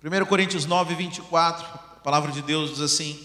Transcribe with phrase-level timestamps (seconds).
[0.00, 3.18] 1 Coríntios 9, 24, a palavra de Deus diz assim: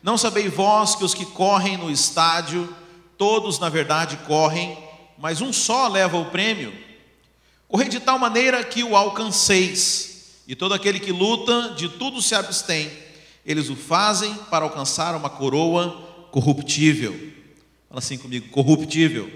[0.00, 2.72] Não sabeis vós que os que correm no estádio,
[3.16, 4.78] todos na verdade correm,
[5.18, 6.72] mas um só leva o prêmio?
[7.66, 12.32] Correi de tal maneira que o alcanceis, e todo aquele que luta, de tudo se
[12.36, 12.88] abstém,
[13.44, 17.12] eles o fazem para alcançar uma coroa corruptível.
[17.88, 19.28] Fala assim comigo: corruptível.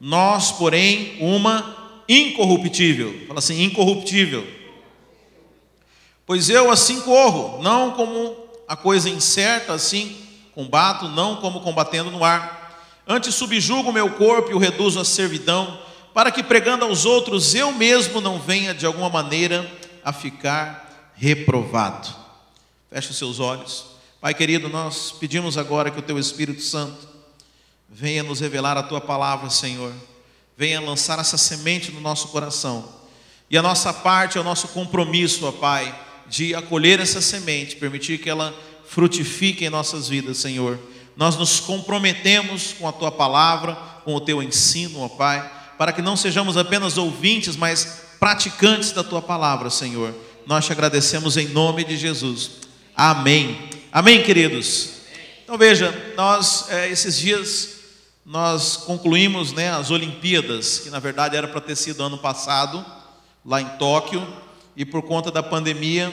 [0.00, 3.24] Nós, porém, uma incorruptível.
[3.28, 4.57] Fala assim: incorruptível.
[6.28, 8.36] Pois eu assim corro, não como
[8.68, 10.14] a coisa incerta, assim
[10.54, 12.84] combato, não como combatendo no ar.
[13.06, 15.80] Antes subjugo o meu corpo e o reduzo à servidão,
[16.12, 19.66] para que pregando aos outros eu mesmo não venha de alguma maneira
[20.04, 22.14] a ficar reprovado.
[22.90, 23.86] Feche os seus olhos.
[24.20, 27.08] Pai querido, nós pedimos agora que o teu Espírito Santo
[27.88, 29.94] venha nos revelar a tua palavra, Senhor.
[30.58, 32.86] Venha lançar essa semente no nosso coração.
[33.48, 38.18] E a nossa parte, é o nosso compromisso, ó Pai, de acolher essa semente, permitir
[38.18, 38.54] que ela
[38.86, 40.78] frutifique em nossas vidas, Senhor.
[41.16, 46.02] Nós nos comprometemos com a tua palavra, com o teu ensino, ó Pai, para que
[46.02, 50.14] não sejamos apenas ouvintes, mas praticantes da tua palavra, Senhor.
[50.46, 52.50] Nós te agradecemos em nome de Jesus.
[52.96, 53.68] Amém.
[53.92, 54.90] Amém, queridos.
[55.44, 57.78] Então veja, nós é, esses dias
[58.24, 62.84] nós concluímos né, as Olimpíadas, que na verdade era para ter sido ano passado,
[63.44, 64.26] lá em Tóquio,
[64.78, 66.12] e por conta da pandemia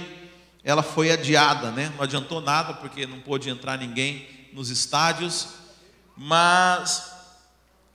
[0.63, 1.94] ela foi adiada, né?
[1.95, 5.49] Não adiantou nada porque não pôde entrar ninguém nos estádios,
[6.17, 7.11] mas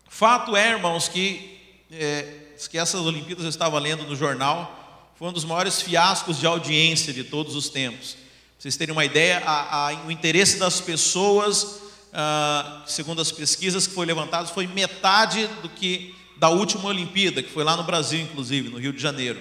[0.09, 1.59] fato é, irmãos, que
[1.91, 6.47] é, que essas Olimpíadas eu estava lendo no jornal, foi um dos maiores fiascos de
[6.47, 8.13] audiência de todos os tempos.
[8.13, 8.23] Pra
[8.61, 11.81] vocês terem uma ideia, a, a, o interesse das pessoas,
[12.13, 17.51] ah, segundo as pesquisas que foram levantadas, foi metade do que da última Olimpíada, que
[17.51, 19.41] foi lá no Brasil, inclusive, no Rio de Janeiro.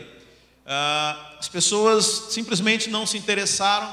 [0.71, 3.91] Ah, as pessoas simplesmente não se interessaram.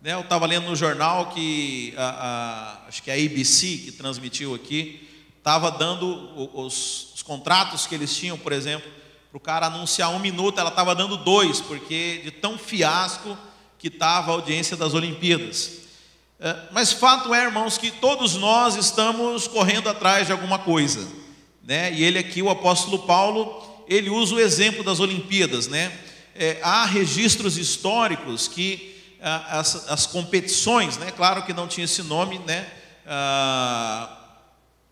[0.00, 0.14] Né?
[0.14, 5.06] Eu estava lendo no jornal que a, a, acho que a ABC que transmitiu aqui
[5.36, 6.06] estava dando
[6.54, 8.90] os, os, contratos que eles tinham, por exemplo,
[9.30, 13.36] para o cara anunciar um minuto, ela estava dando dois, porque de tão fiasco
[13.78, 15.80] que estava a audiência das Olimpíadas.
[16.40, 21.06] É, mas fato é, irmãos, que todos nós estamos correndo atrás de alguma coisa.
[21.62, 21.92] Né?
[21.92, 25.92] E ele aqui, o apóstolo Paulo, ele usa o exemplo das Olimpíadas, né?
[26.36, 31.10] É, há registros históricos que ah, as, as, competições, né?
[31.10, 32.68] Claro que não tinha esse nome, né?
[33.04, 34.16] Ah,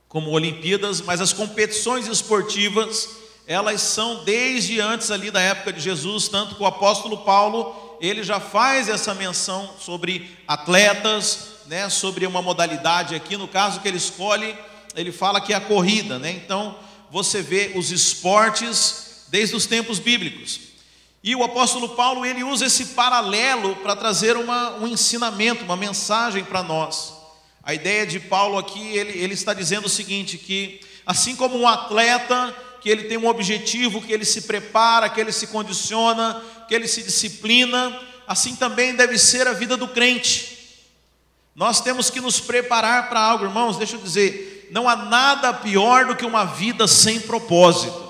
[0.09, 3.09] como Olimpíadas, mas as competições esportivas,
[3.47, 8.25] elas são desde antes ali da época de Jesus, tanto que o apóstolo Paulo, ele
[8.25, 13.99] já faz essa menção sobre atletas, né, sobre uma modalidade aqui, no caso que ele
[13.99, 14.57] escolhe,
[14.97, 16.31] ele fala que é a corrida, né?
[16.31, 16.75] Então,
[17.11, 20.61] você vê os esportes desde os tempos bíblicos.
[21.23, 26.45] E o apóstolo Paulo, ele usa esse paralelo para trazer uma, um ensinamento, uma mensagem
[26.45, 27.13] para nós.
[27.63, 31.67] A ideia de Paulo aqui, ele, ele está dizendo o seguinte, que assim como um
[31.67, 36.75] atleta, que ele tem um objetivo, que ele se prepara, que ele se condiciona, que
[36.75, 40.57] ele se disciplina, assim também deve ser a vida do crente.
[41.55, 46.07] Nós temos que nos preparar para algo, irmãos, deixa eu dizer, não há nada pior
[46.07, 48.09] do que uma vida sem propósito.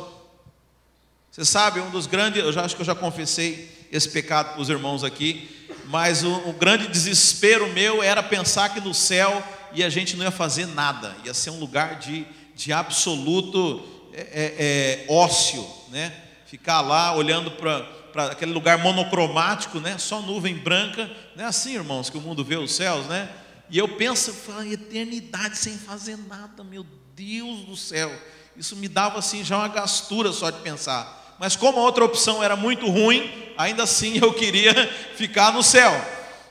[1.30, 4.60] Você sabe, um dos grandes, eu já acho que eu já confessei esse pecado para
[4.60, 5.48] os irmãos aqui,
[5.86, 9.42] mas o, o grande desespero meu era pensar que no céu
[9.72, 13.82] e a gente não ia fazer nada, ia ser um lugar de, de absoluto
[14.12, 16.12] é, é, é, ócio, né?
[16.46, 19.96] Ficar lá olhando para aquele lugar monocromático, né?
[19.98, 23.28] Só nuvem branca, não é assim, irmãos, que o mundo vê os céus, né?
[23.70, 28.10] E eu penso, falo, eternidade sem fazer nada, meu Deus do céu.
[28.56, 31.36] Isso me dava assim já uma gastura só de pensar.
[31.38, 34.74] Mas como a outra opção era muito ruim, ainda assim eu queria
[35.16, 35.92] ficar no céu.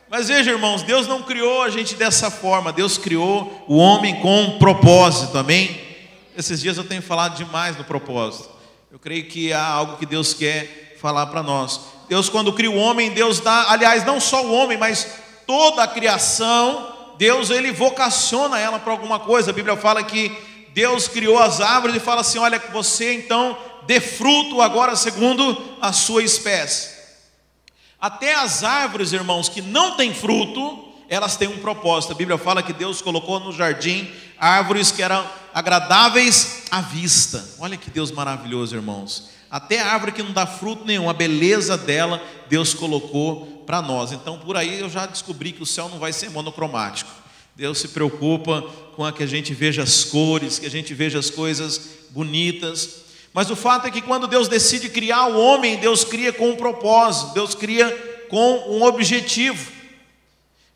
[0.09, 2.71] Mas veja, irmãos, Deus não criou a gente dessa forma.
[2.71, 5.85] Deus criou o homem com um propósito, amém?
[6.37, 8.49] Esses dias eu tenho falado demais no propósito.
[8.89, 11.81] Eu creio que há algo que Deus quer falar para nós.
[12.07, 15.07] Deus, quando cria o homem, Deus dá, aliás, não só o homem, mas
[15.45, 19.51] toda a criação Deus ele vocaciona ela para alguma coisa.
[19.51, 20.35] A Bíblia fala que
[20.73, 25.91] Deus criou as árvores e fala assim: olha, você então dê fruto agora segundo a
[25.91, 26.95] sua espécie.
[27.99, 32.13] Até as árvores, irmãos, que não têm fruto, elas têm um propósito.
[32.13, 37.43] A Bíblia fala que Deus colocou no jardim árvores que eram agradáveis à vista.
[37.57, 39.29] Olha que Deus maravilhoso, irmãos.
[39.49, 44.11] Até a árvore que não dá fruto nenhum, a beleza dela, Deus colocou para nós.
[44.11, 47.09] Então, por aí eu já descobri que o céu não vai ser monocromático.
[47.55, 48.61] Deus se preocupa
[48.95, 53.03] com a que a gente veja as cores, que a gente veja as coisas bonitas.
[53.33, 56.55] Mas o fato é que quando Deus decide criar o homem, Deus cria com um
[56.55, 57.89] propósito, Deus cria
[58.29, 59.71] com um objetivo.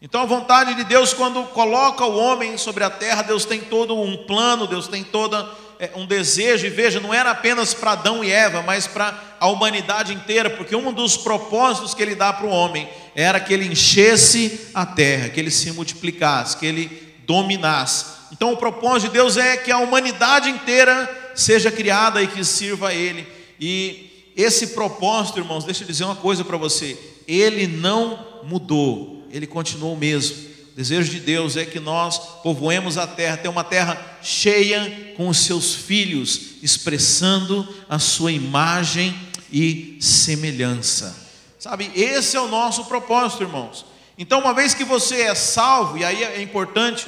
[0.01, 3.95] Então a vontade de Deus, quando coloca o homem sobre a terra, Deus tem todo
[3.99, 5.45] um plano, Deus tem todo é,
[5.95, 10.13] um desejo, e veja, não era apenas para Adão e Eva, mas para a humanidade
[10.13, 14.67] inteira, porque um dos propósitos que ele dá para o homem era que ele enchesse
[14.73, 18.05] a terra, que ele se multiplicasse, que ele dominasse.
[18.31, 22.89] Então o propósito de Deus é que a humanidade inteira seja criada e que sirva
[22.89, 23.27] a Ele.
[23.59, 29.45] E esse propósito, irmãos, deixa eu dizer uma coisa para você: ele não mudou, ele
[29.45, 30.50] continuou o mesmo.
[30.81, 35.37] Desejo de Deus é que nós povoemos a terra, ter uma terra cheia com os
[35.37, 39.15] seus filhos, expressando a sua imagem
[39.53, 41.15] e semelhança.
[41.59, 43.85] Sabe, esse é o nosso propósito, irmãos.
[44.17, 47.05] Então, uma vez que você é salvo, e aí é importante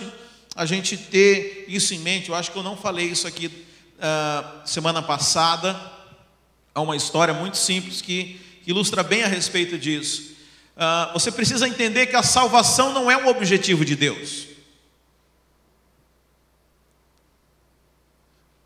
[0.55, 4.67] a gente ter isso em mente, eu acho que eu não falei isso aqui uh,
[4.67, 5.75] semana passada,
[6.75, 10.32] há uma história muito simples que ilustra bem a respeito disso.
[10.75, 14.47] Uh, você precisa entender que a salvação não é um objetivo de Deus.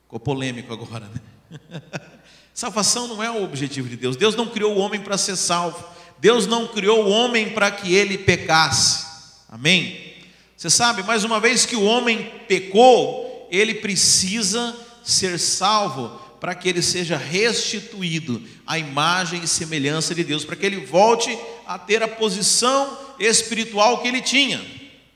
[0.04, 1.60] Ficou polêmico agora, né?
[2.54, 4.16] Salvação não é o objetivo de Deus.
[4.16, 5.86] Deus não criou o homem para ser salvo.
[6.18, 9.06] Deus não criou o homem para que ele pecasse.
[9.50, 10.16] Amém?
[10.56, 16.70] Você sabe, mais uma vez que o homem pecou, ele precisa ser salvo para que
[16.70, 22.02] ele seja restituído à imagem e semelhança de Deus, para que ele volte a ter
[22.02, 24.66] a posição espiritual que ele tinha.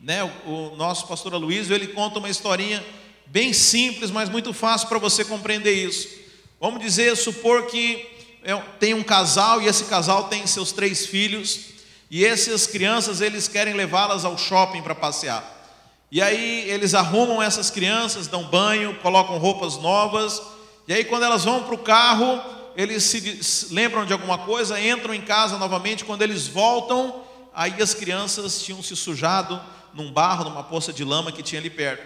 [0.02, 0.22] Né?
[0.46, 2.86] O, o nosso pastor Aloysio, ele conta uma historinha
[3.28, 6.10] bem simples, mas muito fácil para você compreender isso.
[6.60, 8.06] Vamos dizer, supor que
[8.44, 11.62] é, tem um casal e esse casal tem seus três filhos
[12.10, 15.80] e essas crianças eles querem levá-las ao shopping para passear.
[16.12, 20.42] E aí eles arrumam essas crianças, dão banho, colocam roupas novas
[20.88, 22.42] e aí, quando elas vão para o carro,
[22.76, 26.06] eles se lembram de alguma coisa, entram em casa novamente.
[26.06, 27.24] Quando eles voltam,
[27.54, 29.62] aí as crianças tinham se sujado
[29.94, 32.06] num barro, numa poça de lama que tinha ali perto.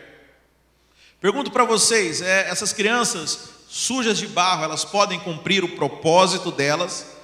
[1.21, 7.15] Pergunto para vocês: é, essas crianças sujas de barro, elas podem cumprir o propósito delas,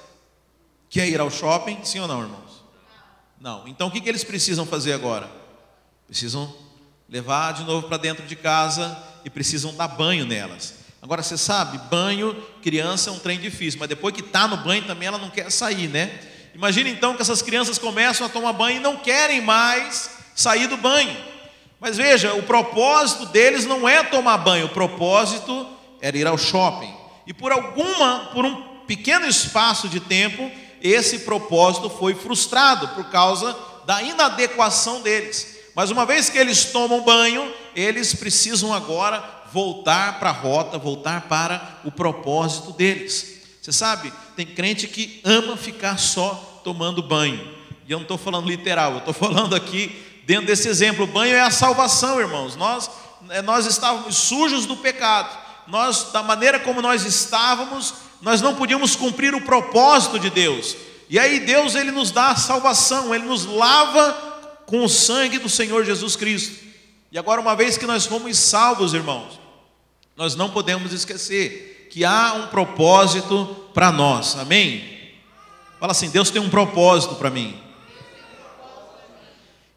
[0.88, 1.84] que é ir ao shopping?
[1.84, 2.62] Sim ou não, irmãos?
[3.40, 3.66] Não.
[3.66, 5.30] Então o que, que eles precisam fazer agora?
[6.06, 6.52] Precisam
[7.08, 10.81] levar de novo para dentro de casa e precisam dar banho nelas.
[11.02, 12.32] Agora você sabe, banho,
[12.62, 15.50] criança é um trem difícil, mas depois que está no banho também ela não quer
[15.50, 16.16] sair, né?
[16.54, 20.76] Imagina então que essas crianças começam a tomar banho e não querem mais sair do
[20.76, 21.16] banho.
[21.80, 25.66] Mas veja, o propósito deles não é tomar banho, o propósito
[26.00, 26.94] era ir ao shopping.
[27.26, 30.48] E por alguma, por um pequeno espaço de tempo,
[30.80, 35.58] esse propósito foi frustrado por causa da inadequação deles.
[35.74, 41.22] Mas uma vez que eles tomam banho, eles precisam agora voltar para a rota, voltar
[41.22, 43.40] para o propósito deles.
[43.60, 47.54] Você sabe, tem crente que ama ficar só tomando banho.
[47.86, 49.94] E eu não estou falando literal, eu estou falando aqui
[50.26, 51.04] dentro desse exemplo.
[51.04, 52.56] O banho é a salvação, irmãos.
[52.56, 52.90] Nós,
[53.28, 55.38] é, nós estávamos sujos do pecado.
[55.68, 60.76] Nós, da maneira como nós estávamos, nós não podíamos cumprir o propósito de Deus.
[61.08, 64.12] E aí Deus ele nos dá a salvação, ele nos lava
[64.66, 66.64] com o sangue do Senhor Jesus Cristo.
[67.12, 69.41] E agora, uma vez que nós fomos salvos, irmãos,
[70.22, 75.12] nós não podemos esquecer que há um propósito para nós, amém?
[75.80, 77.60] Fala assim: Deus tem um propósito para mim.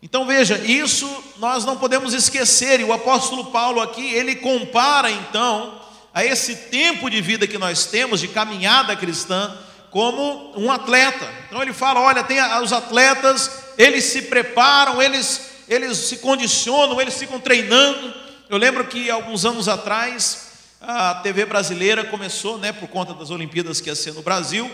[0.04, 5.82] Então veja, isso nós não podemos esquecer, e o apóstolo Paulo aqui, ele compara então
[6.14, 9.52] a esse tempo de vida que nós temos, de caminhada cristã,
[9.90, 11.28] como um atleta.
[11.48, 17.18] Então ele fala: olha, tem os atletas, eles se preparam, eles, eles se condicionam, eles
[17.18, 18.26] ficam treinando.
[18.48, 20.45] Eu lembro que alguns anos atrás
[20.88, 24.70] a TV brasileira começou, né, por conta das Olimpíadas que ia ser no Brasil.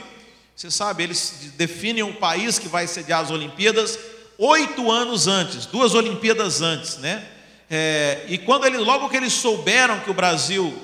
[0.56, 3.98] Você sabe, eles definem o país que vai sediar as Olimpíadas
[4.38, 7.25] oito anos antes, duas Olimpíadas antes, né?
[7.70, 10.77] É, e quando eles, logo que eles souberam que o Brasil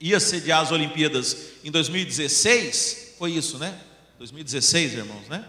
[0.00, 3.74] ia sediar as Olimpíadas em 2016, foi isso, né?
[4.18, 5.44] 2016, irmãos, né?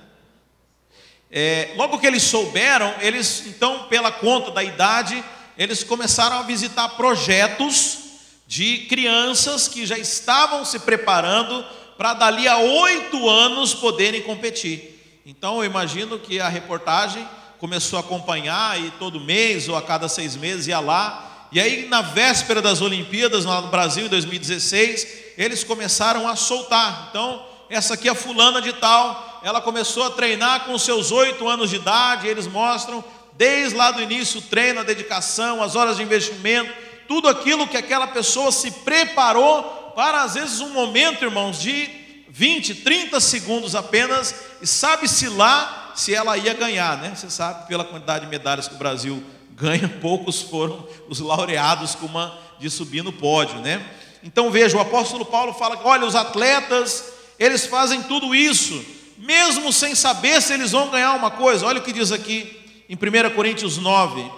[1.31, 5.23] É, logo que eles souberam, eles então, pela conta da idade,
[5.57, 8.08] eles começaram a visitar projetos
[8.49, 11.63] de crianças que já estavam se preparando
[11.95, 15.21] para dali a oito anos poderem competir.
[15.23, 17.23] Então eu imagino que a reportagem
[17.59, 21.47] começou a acompanhar e todo mês ou a cada seis meses ia lá.
[21.51, 27.09] E aí na véspera das Olimpíadas lá no Brasil em 2016 eles começaram a soltar.
[27.11, 31.47] Então essa aqui é a fulana de tal, ela começou a treinar com seus oito
[31.47, 32.27] anos de idade.
[32.27, 33.03] Eles mostram
[33.33, 37.75] desde lá do início, o treino, a dedicação, as horas de investimento, tudo aquilo que
[37.75, 39.63] aquela pessoa se preparou
[39.95, 41.89] para às vezes um momento, irmãos, de
[42.29, 47.13] 20, 30 segundos apenas, e sabe-se lá se ela ia ganhar, né?
[47.15, 49.23] Você sabe, pela quantidade de medalhas que o Brasil
[49.53, 53.83] ganha, poucos foram os laureados com uma de subir no pódio, né?
[54.23, 58.85] Então veja, o apóstolo Paulo fala que, olha, os atletas, eles fazem tudo isso,
[59.17, 61.65] mesmo sem saber se eles vão ganhar uma coisa.
[61.65, 64.31] Olha o que diz aqui em 1 Coríntios 9,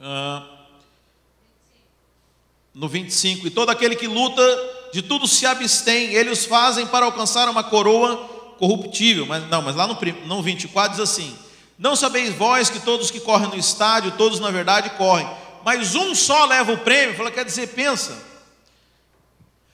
[0.00, 0.57] ah,
[2.78, 4.40] no 25: E todo aquele que luta,
[4.92, 8.16] de tudo se abstém, eles fazem para alcançar uma coroa
[8.56, 9.26] corruptível.
[9.26, 11.36] Mas não, mas lá no, no 24 diz assim:
[11.76, 15.28] Não sabeis vós que todos que correm no estádio, todos na verdade correm,
[15.64, 17.16] mas um só leva o prêmio.
[17.16, 18.26] Fala, quer dizer, pensa.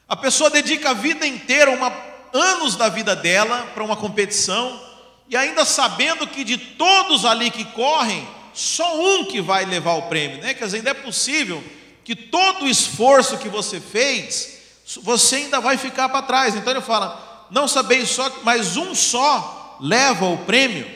[0.09, 1.93] A pessoa dedica a vida inteira, uma,
[2.33, 4.81] anos da vida dela, para uma competição,
[5.29, 10.03] e ainda sabendo que de todos ali que correm, só um que vai levar o
[10.03, 10.55] prêmio, né?
[10.55, 11.63] Quer dizer, ainda é possível
[12.05, 14.59] que todo o esforço que você fez,
[15.03, 16.55] você ainda vai ficar para trás.
[16.55, 20.87] Então ele fala: não sabeis só, mas um só leva o prêmio,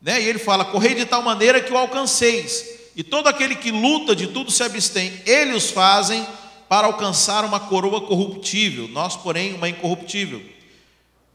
[0.00, 0.20] né?
[0.20, 2.64] E ele fala: correi de tal maneira que o alcanceis.
[2.96, 6.26] E todo aquele que luta de tudo se abstém, eles fazem
[6.68, 10.42] para alcançar uma coroa corruptível, nós, porém, uma incorruptível.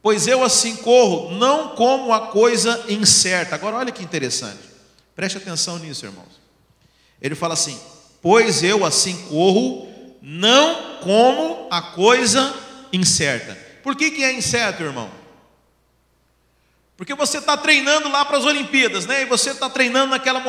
[0.01, 3.55] Pois eu assim corro, não como a coisa incerta.
[3.55, 4.59] Agora, olha que interessante.
[5.15, 6.39] Preste atenção nisso, irmãos.
[7.21, 7.79] Ele fala assim:
[8.21, 9.87] Pois eu assim corro,
[10.21, 12.53] não como a coisa
[12.91, 13.57] incerta.
[13.83, 15.09] Por que, que é incerto, irmão?
[16.97, 19.21] Porque você está treinando lá para as Olimpíadas, né?
[19.21, 20.39] E você está treinando naquela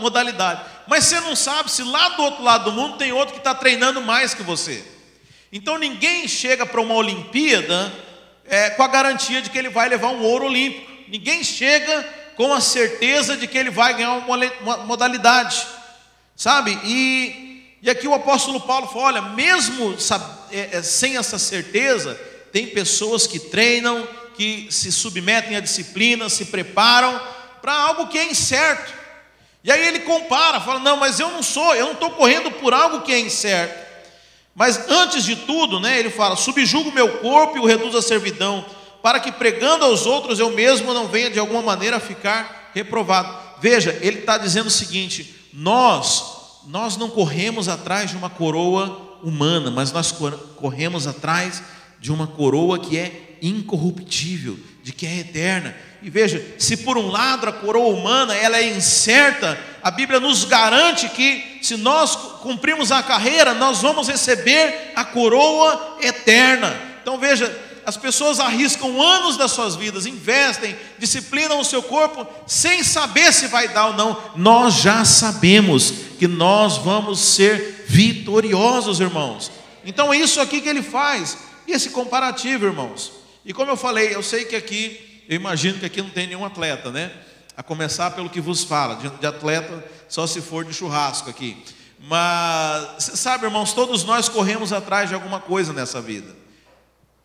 [0.00, 0.62] modalidade.
[0.86, 3.54] Mas você não sabe se lá do outro lado do mundo tem outro que está
[3.54, 4.82] treinando mais que você.
[5.52, 7.92] Então ninguém chega para uma Olimpíada
[8.46, 10.90] é, com a garantia de que ele vai levar um ouro olímpico.
[11.08, 12.02] Ninguém chega
[12.36, 15.66] com a certeza de que ele vai ganhar uma modalidade,
[16.38, 16.78] sabe?
[16.84, 22.14] E, e aqui o apóstolo Paulo fala: olha, mesmo sabe, é, é, sem essa certeza,
[22.52, 27.20] tem pessoas que treinam, que se submetem à disciplina, se preparam
[27.60, 28.94] para algo que é incerto.
[29.64, 32.72] E aí ele compara, fala: não, mas eu não sou, eu não estou correndo por
[32.72, 33.88] algo que é incerto.
[34.54, 38.02] Mas antes de tudo, né, ele fala: subjugo o meu corpo e o reduzo à
[38.02, 38.64] servidão
[39.02, 43.48] para que pregando aos outros eu mesmo não venha de alguma maneira ficar reprovado.
[43.60, 49.72] Veja, ele está dizendo o seguinte: nós, nós não corremos atrás de uma coroa humana,
[49.72, 50.14] mas nós
[50.56, 51.60] corremos atrás
[51.98, 55.74] de uma coroa que é incorruptível, de que é eterna.
[56.00, 60.44] E veja, se por um lado a coroa humana ela é incerta, a Bíblia nos
[60.44, 66.72] garante que se nós cumprimos a carreira, nós vamos receber a coroa eterna.
[67.02, 67.46] Então veja,
[67.88, 73.46] as pessoas arriscam anos das suas vidas, investem, disciplinam o seu corpo, sem saber se
[73.46, 74.14] vai dar ou não.
[74.36, 79.50] Nós já sabemos que nós vamos ser vitoriosos, irmãos.
[79.86, 81.38] Então é isso aqui que ele faz.
[81.66, 83.10] E esse comparativo, irmãos.
[83.42, 86.44] E como eu falei, eu sei que aqui, eu imagino que aqui não tem nenhum
[86.44, 87.10] atleta, né?
[87.56, 91.56] A começar pelo que vos fala, de atleta só se for de churrasco aqui.
[92.00, 96.36] Mas, sabe, irmãos, todos nós corremos atrás de alguma coisa nessa vida.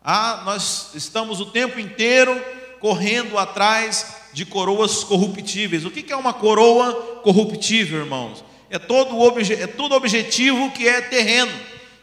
[0.06, 2.38] Ah, nós estamos o tempo inteiro
[2.78, 5.86] correndo atrás de coroas corruptíveis.
[5.86, 8.44] O que é uma coroa corruptível, irmãos?
[8.68, 11.52] É todo, obje, é todo objetivo que é terreno,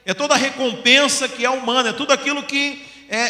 [0.04, 3.26] é toda recompensa que é humana, é tudo aquilo que é,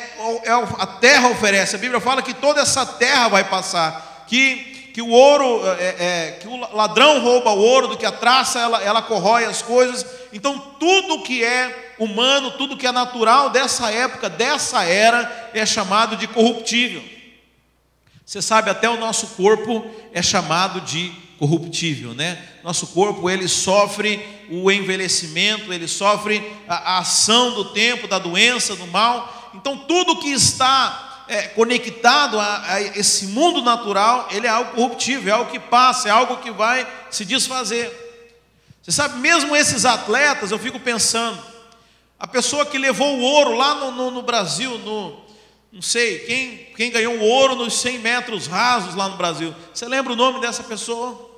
[0.45, 1.75] é, a terra oferece.
[1.75, 4.55] A Bíblia fala que toda essa terra vai passar, que,
[4.93, 8.59] que o ouro, é, é, que o ladrão rouba o ouro, do que a traça
[8.59, 10.05] ela, ela corrói as coisas.
[10.31, 16.17] Então tudo que é humano, tudo que é natural dessa época, dessa era, é chamado
[16.17, 17.03] de corruptível.
[18.25, 22.43] Você sabe, até o nosso corpo é chamado de corruptível, né?
[22.63, 28.87] Nosso corpo ele sofre o envelhecimento, ele sofre a, ação do tempo, da doença, do
[28.87, 29.51] mal.
[29.53, 35.31] Então tudo que está é, conectado a, a, esse mundo natural, ele é algo corruptível,
[35.31, 37.91] é algo que passa, é algo que vai se desfazer.
[38.81, 41.50] Você sabe, mesmo esses atletas, eu fico pensando,
[42.21, 45.19] a pessoa que levou o ouro lá no, no, no Brasil, no,
[45.73, 49.55] não sei, quem, quem ganhou o ouro nos 100 metros rasos lá no Brasil.
[49.73, 51.31] Você lembra o nome dessa pessoa?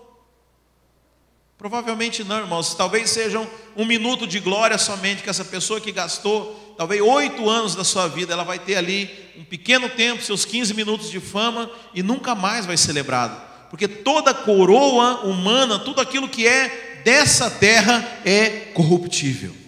[1.58, 2.75] Provavelmente não, irmãos.
[2.75, 3.48] Talvez sejam
[3.78, 8.10] um minuto de glória somente que essa pessoa que gastou talvez oito anos da sua
[8.10, 12.36] vida, ela vai ter ali um pequeno tempo, seus 15 minutos de fama e nunca
[12.36, 13.42] mais vai ser lembrado.
[13.70, 19.62] Porque toda coroa humana, tudo aquilo que é dessa terra é corruptível.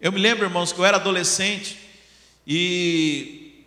[0.00, 1.78] Eu me lembro, irmãos, que eu era adolescente
[2.46, 3.66] e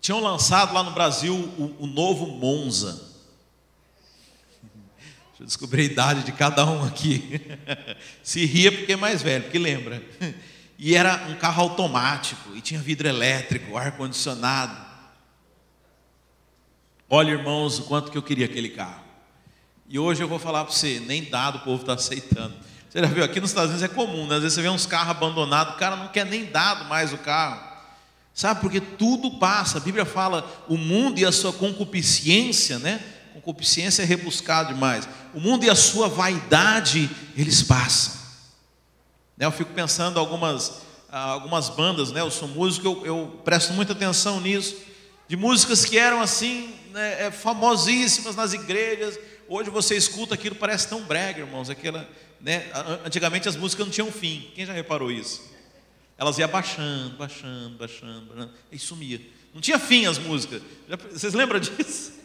[0.00, 2.92] tinham lançado lá no Brasil o, o novo Monza.
[5.28, 7.42] Deixa eu descobrir a idade de cada um aqui.
[8.22, 10.02] Se ria porque é mais velho, porque lembra.
[10.78, 14.76] E era um carro automático, e tinha vidro elétrico, ar-condicionado.
[17.08, 19.02] Olha, irmãos, o quanto que eu queria aquele carro.
[19.88, 22.54] E hoje eu vou falar para você, nem dado o povo está aceitando.
[22.88, 24.36] Você já viu, aqui nos Estados Unidos é comum, né?
[24.36, 27.18] às vezes você vê uns carros abandonados, o cara não quer nem dado mais o
[27.18, 27.76] carro.
[28.32, 29.78] Sabe, porque tudo passa.
[29.78, 33.02] A Bíblia fala, o mundo e a sua concupiscência, né?
[33.32, 35.08] Concupiscência é rebuscado demais.
[35.32, 38.12] O mundo e a sua vaidade, eles passam.
[39.36, 42.20] Né, eu fico pensando algumas, ah, algumas bandas, né?
[42.20, 44.76] Eu sou músico, eu, eu presto muita atenção nisso.
[45.28, 49.18] De músicas que eram assim, né, é, famosíssimas nas igrejas.
[49.48, 51.70] Hoje você escuta aquilo, parece tão brega, irmãos.
[51.70, 52.08] Aquela,
[52.46, 52.64] né?
[53.04, 54.52] Antigamente as músicas não tinham fim.
[54.54, 55.52] Quem já reparou isso?
[56.16, 59.20] Elas iam baixando, baixando, baixando, baixando e sumia.
[59.52, 60.62] Não tinha fim as músicas.
[61.10, 62.14] Vocês lembram disso?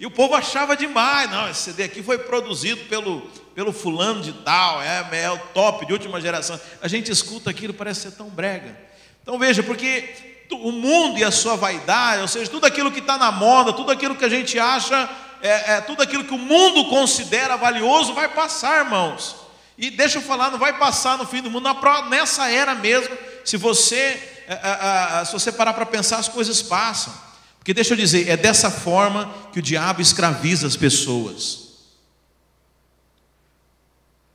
[0.00, 1.30] E o povo achava demais.
[1.30, 3.20] Não, esse CD aqui foi produzido pelo,
[3.54, 6.58] pelo fulano de tal, é, é o top de última geração.
[6.80, 8.76] A gente escuta aquilo, parece ser tão brega.
[9.22, 13.18] Então veja, porque o mundo e a sua vaidade, ou seja, tudo aquilo que está
[13.18, 15.08] na moda, tudo aquilo que a gente acha,
[15.40, 19.36] é, é, tudo aquilo que o mundo considera valioso, vai passar, irmãos.
[19.76, 21.68] E deixa eu falar, não vai passar no fim do mundo,
[22.08, 26.60] nessa era mesmo, se você, é, é, é, se você parar para pensar, as coisas
[26.60, 27.12] passam.
[27.58, 31.68] Porque deixa eu dizer, é dessa forma que o diabo escraviza as pessoas.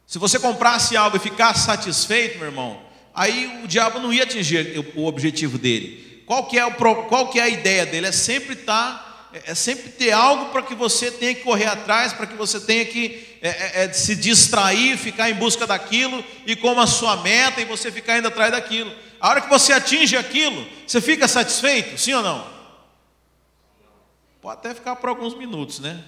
[0.07, 2.79] Se você comprasse algo e ficasse satisfeito, meu irmão,
[3.13, 6.23] aí o diabo não ia atingir o objetivo dele.
[6.25, 8.07] Qual que é, o, qual que é a ideia dele?
[8.07, 11.65] É sempre estar tá é, é sempre ter algo para que você tenha que correr
[11.65, 16.23] atrás, para que você tenha que é, é, é, se distrair, ficar em busca daquilo,
[16.45, 18.93] e como a sua meta, e você ficar indo atrás daquilo.
[19.19, 22.47] A hora que você atinge aquilo, você fica satisfeito, sim ou não?
[24.41, 26.03] Pode até ficar por alguns minutos, né?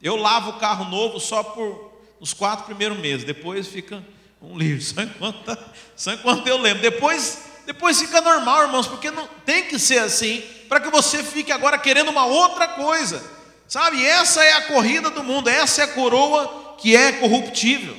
[0.00, 4.04] Eu lavo o carro novo só por os quatro primeiros meses, depois fica
[4.50, 5.58] um livro, só enquanto, tá,
[5.96, 6.82] só enquanto eu lembro.
[6.82, 11.52] Depois, depois fica normal, irmãos, porque não tem que ser assim para que você fique
[11.52, 13.22] agora querendo uma outra coisa.
[13.66, 14.04] Sabe?
[14.04, 17.96] Essa é a corrida do mundo, essa é a coroa que é corruptível.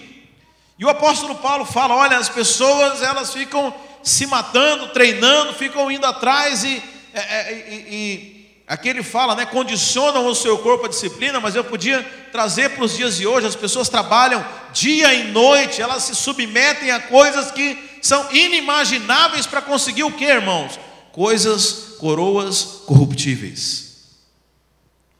[0.77, 6.05] E o apóstolo Paulo fala: olha, as pessoas elas ficam se matando, treinando, ficam indo
[6.05, 8.34] atrás e, é, é, e, e
[8.67, 9.45] aqui ele fala, né?
[9.45, 13.47] Condicionam o seu corpo à disciplina, mas eu podia trazer para os dias de hoje:
[13.47, 19.61] as pessoas trabalham dia e noite, elas se submetem a coisas que são inimagináveis para
[19.61, 20.79] conseguir o que, irmãos?
[21.11, 24.03] Coisas coroas corruptíveis,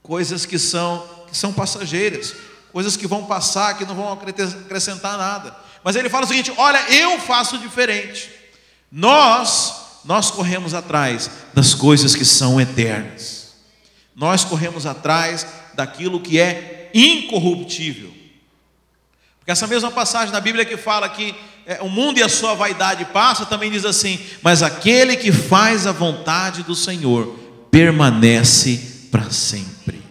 [0.04, 2.36] coisas que são, que são passageiras,
[2.72, 5.56] coisas que vão passar, que não vão acrescentar nada.
[5.84, 8.30] Mas ele fala o seguinte: olha, eu faço diferente.
[8.92, 9.74] Nós,
[10.06, 13.35] nós corremos atrás das coisas que são eternas.
[14.16, 18.14] Nós corremos atrás daquilo que é incorruptível.
[19.40, 22.54] Porque essa mesma passagem na Bíblia que fala que é, o mundo e a sua
[22.54, 27.38] vaidade passa, também diz assim: mas aquele que faz a vontade do Senhor
[27.70, 30.02] permanece para sempre.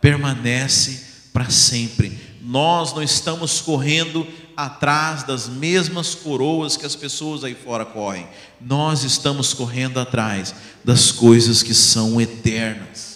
[0.00, 1.00] Permanece
[1.32, 2.18] para sempre.
[2.40, 8.26] Nós não estamos correndo atrás das mesmas coroas que as pessoas aí fora correm.
[8.60, 13.07] Nós estamos correndo atrás das coisas que são eternas.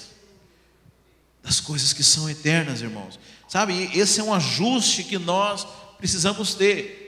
[1.42, 3.18] Das coisas que são eternas, irmãos.
[3.48, 5.66] Sabe, esse é um ajuste que nós
[5.98, 7.02] precisamos ter.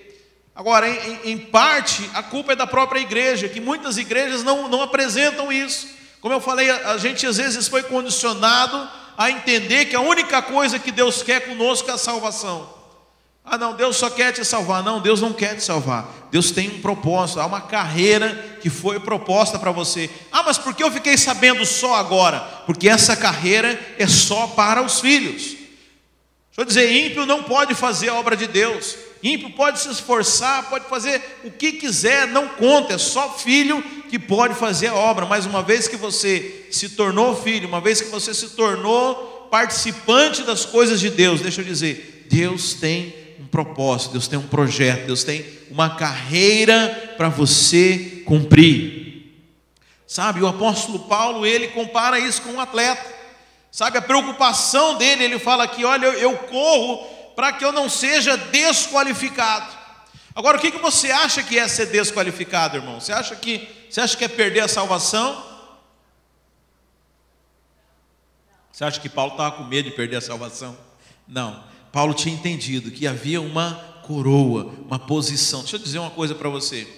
[0.55, 4.83] Agora, em, em, parte, a culpa é da própria igreja, que muitas igrejas não, não
[4.83, 5.89] apresentam isso.
[6.21, 10.43] Como eu falei, a, a gente às vezes foi condicionado a entender que a única
[10.43, 12.73] coisa que Deus quer conosco é a salvação.
[13.45, 14.83] Ah, não, Deus só quer te salvar.
[14.83, 16.29] Não, Deus não quer te salvar.
[16.31, 20.09] Deus tem um propósito, há uma carreira que foi proposta para você.
[20.33, 22.41] Ah, mas por que eu fiquei sabendo só agora?
[22.67, 25.43] Porque essa carreira é só para os filhos.
[25.45, 28.97] Deixa eu dizer, ímpio não pode fazer a obra de Deus.
[29.23, 34.19] Ímpio pode se esforçar, pode fazer o que quiser, não conta, é só filho que
[34.19, 35.27] pode fazer a obra.
[35.27, 40.43] Mas uma vez que você se tornou filho, uma vez que você se tornou participante
[40.43, 43.24] das coisas de Deus, deixa eu dizer, Deus tem
[43.55, 49.33] propósito, Deus tem um projeto, Deus tem uma carreira para você cumprir.
[50.09, 53.15] Sabe, o apóstolo Paulo, ele compara isso com um atleta.
[53.71, 57.89] Sabe, a preocupação dele, ele fala aqui: olha, eu, eu corro para que eu não
[57.89, 59.73] seja desqualificado.
[60.35, 63.01] Agora, o que, que você acha que é ser desqualificado, irmão?
[63.01, 65.45] Você acha que você acha que é perder a salvação?
[68.73, 70.77] Você acha que Paulo estava com medo de perder a salvação?
[71.29, 71.63] Não.
[71.95, 75.61] Paulo tinha entendido que havia uma coroa, uma posição.
[75.61, 76.89] Deixa eu dizer uma coisa para você.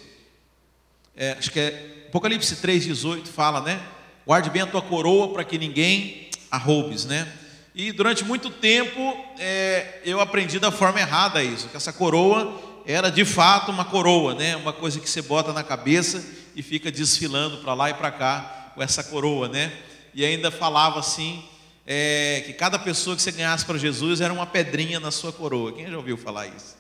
[1.15, 3.79] É, acho que é Apocalipse 3,18 fala, né?
[4.27, 7.31] Guarde bem a tua coroa para que ninguém a roubes, né?
[7.75, 13.11] E durante muito tempo é, eu aprendi da forma errada isso, que essa coroa era
[13.11, 14.57] de fato uma coroa, né?
[14.57, 18.73] Uma coisa que você bota na cabeça e fica desfilando para lá e para cá
[18.75, 19.75] com essa coroa, né?
[20.15, 21.45] E ainda falava assim
[21.87, 25.72] é, que cada pessoa que você ganhasse para Jesus era uma pedrinha na sua coroa.
[25.72, 26.77] Quem já ouviu falar isso?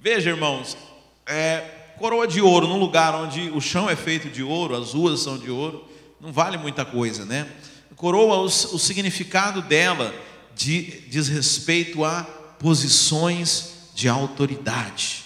[0.00, 0.76] Veja, irmãos,
[1.24, 1.60] é,
[1.96, 5.38] coroa de ouro num lugar onde o chão é feito de ouro, as ruas são
[5.38, 5.88] de ouro,
[6.20, 7.46] não vale muita coisa, né?
[7.94, 10.12] Coroa, o, o significado dela
[10.54, 12.24] de, diz respeito a
[12.58, 15.24] posições de autoridade,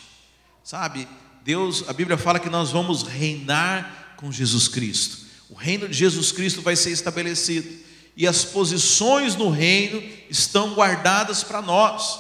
[0.63, 1.09] sabe?
[1.45, 5.19] Deus, a Bíblia fala que nós vamos reinar com Jesus Cristo.
[5.49, 7.85] O reino de Jesus Cristo vai ser estabelecido
[8.17, 12.19] e as posições no reino estão guardadas para nós.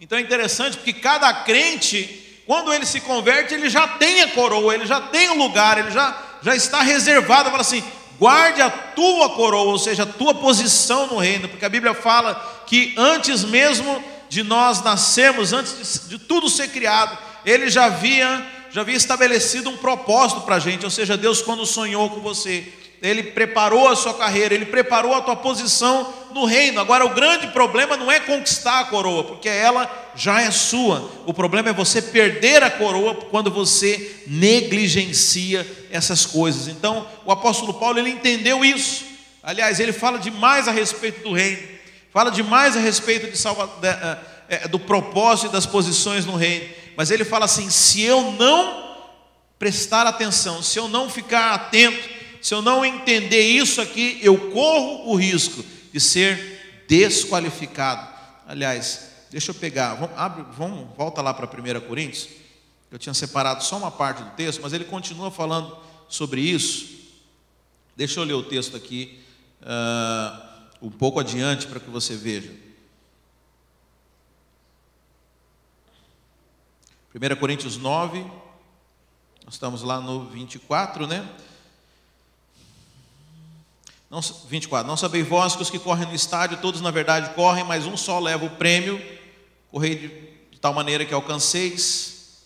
[0.00, 4.74] Então é interessante porque cada crente, quando ele se converte, ele já tem a coroa,
[4.74, 7.50] ele já tem o lugar, ele já, já está reservado.
[7.50, 7.84] Fala assim:
[8.18, 12.64] guarde a tua coroa, ou seja, a tua posição no reino, porque a Bíblia fala
[12.66, 18.46] que antes mesmo de nós nascermos, antes de, de tudo ser criado, ele já havia,
[18.70, 22.72] já havia estabelecido um propósito para a gente, ou seja, Deus, quando sonhou com você,
[23.02, 26.80] ele preparou a sua carreira, ele preparou a tua posição no reino.
[26.80, 31.10] Agora, o grande problema não é conquistar a coroa, porque ela já é sua.
[31.24, 36.68] O problema é você perder a coroa quando você negligencia essas coisas.
[36.68, 39.04] Então, o apóstolo Paulo ele entendeu isso.
[39.42, 41.62] Aliás, ele fala demais a respeito do reino,
[42.12, 44.18] fala demais a respeito de salva, eh,
[44.50, 46.68] eh, do propósito e das posições no reino.
[46.94, 48.90] Mas ele fala assim: se eu não
[49.58, 55.10] prestar atenção, se eu não ficar atento, se eu não entender isso aqui, eu corro
[55.10, 58.08] o risco de ser desqualificado.
[58.46, 62.28] Aliás, deixa eu pegar, vamos, abre, vamos volta lá para 1 Coríntios.
[62.90, 65.76] Eu tinha separado só uma parte do texto, mas ele continua falando
[66.08, 66.98] sobre isso.
[67.96, 69.20] Deixa eu ler o texto aqui
[69.62, 72.52] uh, um pouco adiante para que você veja.
[77.14, 78.20] 1 Coríntios 9,
[79.44, 81.28] nós estamos lá no 24, né?
[84.10, 84.88] Não, 24.
[84.88, 87.96] Não sabeis vós que os que correm no estádio, todos na verdade correm, mas um
[87.96, 89.00] só leva o prêmio.
[89.70, 90.08] Correi de,
[90.50, 92.44] de tal maneira que alcanceis.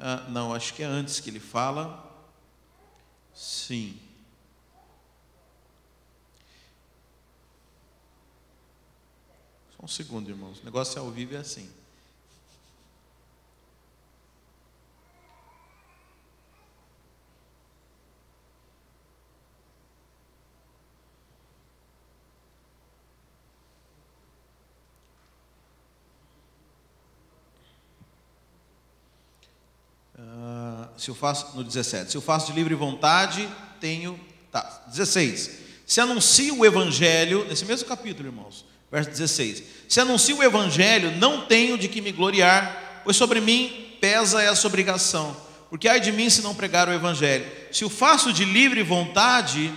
[0.00, 2.02] Ah, não, acho que é antes que ele fala.
[3.34, 4.00] Sim.
[9.76, 10.60] Só um segundo, irmãos.
[10.60, 11.68] O negócio é ao vivo é assim.
[31.02, 33.48] Se eu faço no 17, se eu faço de livre vontade,
[33.80, 34.18] tenho,
[34.52, 35.50] tá, 16.
[35.84, 39.64] Se anuncio o evangelho, nesse mesmo capítulo, irmãos, verso 16.
[39.88, 44.64] Se anuncio o evangelho, não tenho de que me gloriar, pois sobre mim pesa essa
[44.64, 45.36] obrigação.
[45.68, 47.50] Porque ai de mim se não pregar o evangelho.
[47.72, 49.74] Se o faço de livre vontade,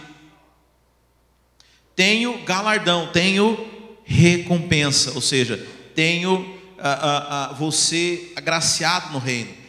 [1.96, 3.68] tenho galardão, tenho
[4.04, 5.58] recompensa, ou seja,
[5.96, 9.65] tenho a, a, a, você agraciado no reino.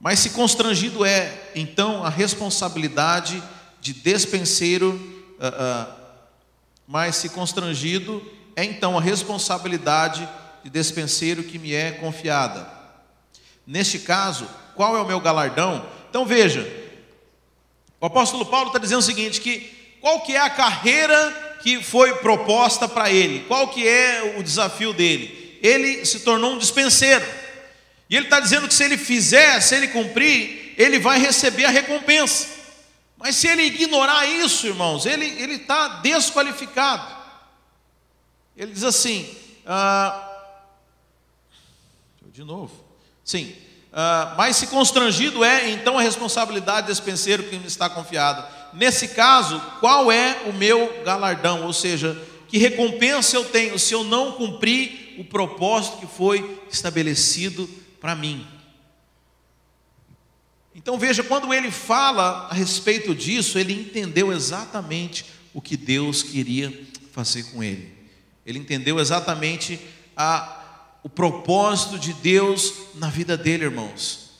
[0.00, 3.42] Mas se constrangido é, então, a responsabilidade
[3.80, 4.92] de despenseiro,
[5.38, 5.94] uh, uh,
[6.86, 10.28] mas se constrangido é então a responsabilidade
[10.64, 12.66] de despenseiro que me é confiada.
[13.66, 15.86] Neste caso, qual é o meu galardão?
[16.08, 16.66] Então veja,
[18.00, 22.14] o apóstolo Paulo está dizendo o seguinte: que qual que é a carreira que foi
[22.14, 23.44] proposta para ele?
[23.46, 25.58] Qual que é o desafio dele?
[25.62, 27.24] Ele se tornou um dispenseiro.
[28.10, 31.70] E ele está dizendo que se ele fizer, se ele cumprir, ele vai receber a
[31.70, 32.48] recompensa.
[33.16, 37.06] Mas se ele ignorar isso, irmãos, ele está desqualificado.
[38.56, 39.32] Ele diz assim,
[39.64, 40.28] ah,
[42.32, 42.72] de novo,
[43.24, 43.54] sim,
[43.92, 48.44] ah, mas se constrangido é, então a responsabilidade desse penseiro que me está confiado.
[48.72, 51.64] Nesse caso, qual é o meu galardão?
[51.64, 57.68] Ou seja, que recompensa eu tenho se eu não cumprir o propósito que foi estabelecido
[58.00, 58.46] para mim.
[60.74, 66.86] Então veja, quando ele fala a respeito disso, ele entendeu exatamente o que Deus queria
[67.12, 67.92] fazer com ele.
[68.46, 69.78] Ele entendeu exatamente
[70.16, 74.30] a, o propósito de Deus na vida dele, irmãos.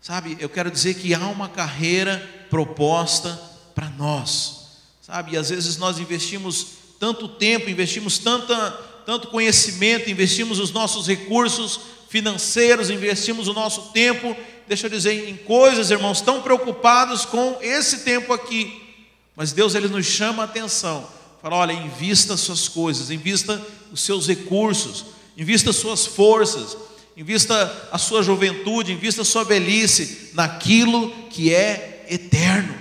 [0.00, 3.34] Sabe, eu quero dizer que há uma carreira proposta
[3.74, 4.66] para nós.
[5.02, 8.70] Sabe, e às vezes nós investimos tanto tempo, investimos tanta,
[9.04, 11.80] tanto conhecimento, investimos os nossos recursos
[12.16, 14.34] financeiros, investimos o nosso tempo,
[14.66, 18.82] deixa eu dizer, em coisas, irmãos, tão preocupados com esse tempo aqui.
[19.36, 21.06] Mas Deus ele nos chama a atenção.
[21.42, 25.04] Fala, olha, invista suas coisas, invista os seus recursos,
[25.36, 26.74] invista suas forças,
[27.14, 32.74] invista a sua juventude, invista a sua velhice naquilo que é eterno.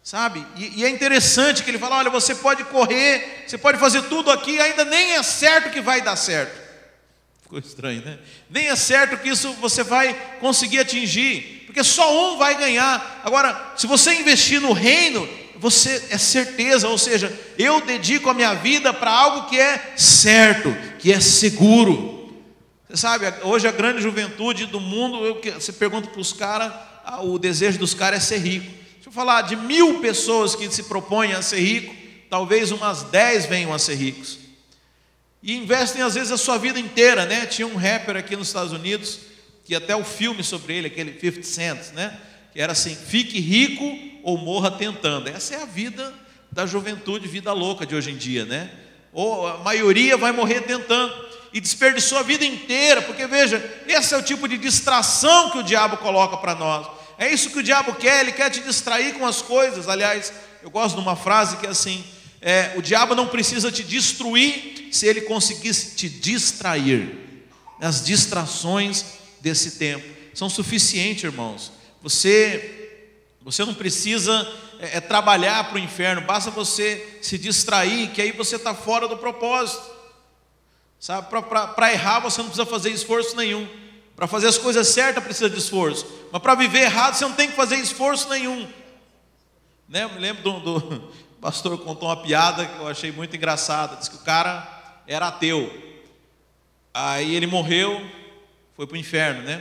[0.00, 0.46] Sabe?
[0.56, 4.30] E, e, é interessante que ele fala: olha, você pode correr, você pode fazer tudo
[4.30, 6.61] aqui, ainda nem é certo que vai dar certo.
[7.52, 8.18] Ficou estranho, né?
[8.48, 13.20] Nem é certo que isso você vai conseguir atingir, porque só um vai ganhar.
[13.22, 18.54] Agora, se você investir no reino, você é certeza, ou seja, eu dedico a minha
[18.54, 22.34] vida para algo que é certo, que é seguro.
[22.88, 26.72] Você sabe, hoje a grande juventude do mundo, eu, você pergunta para os caras,
[27.04, 30.84] ah, o desejo dos caras é ser rico eu falar de mil pessoas que se
[30.84, 31.94] propõem a ser rico,
[32.30, 34.38] talvez umas dez venham a ser ricos.
[35.42, 37.46] E investem às vezes a sua vida inteira, né?
[37.46, 39.18] Tinha um rapper aqui nos Estados Unidos,
[39.64, 42.16] que até o filme sobre ele, aquele 50 Cent, né?
[42.52, 45.28] Que era assim: fique rico ou morra tentando.
[45.28, 46.14] Essa é a vida
[46.50, 48.70] da juventude, vida louca de hoje em dia, né?
[49.12, 51.12] Ou a maioria vai morrer tentando
[51.52, 55.62] e desperdiçou a vida inteira, porque veja, esse é o tipo de distração que o
[55.62, 56.86] diabo coloca para nós.
[57.18, 59.88] É isso que o diabo quer, ele quer te distrair com as coisas.
[59.88, 62.04] Aliás, eu gosto de uma frase que é assim:
[62.44, 67.46] é, o diabo não precisa te destruir se ele conseguisse te distrair.
[67.80, 69.04] As distrações
[69.40, 71.70] desse tempo são suficientes, irmãos.
[72.02, 73.06] Você,
[73.42, 74.32] você não precisa
[74.80, 79.06] é, é trabalhar para o inferno, basta você se distrair, que aí você está fora
[79.06, 79.92] do propósito.
[80.98, 83.68] Sabe, para errar você não precisa fazer esforço nenhum.
[84.16, 86.06] Para fazer as coisas certas precisa de esforço.
[86.32, 88.68] Mas para viver errado você não tem que fazer esforço nenhum.
[89.88, 90.04] Né?
[90.04, 93.96] Eu me lembro do, do pastor contou uma piada que eu achei muito engraçada.
[93.96, 94.64] Diz que o cara
[95.08, 95.68] era ateu.
[96.94, 98.00] Aí ele morreu,
[98.76, 99.60] foi para o inferno, né?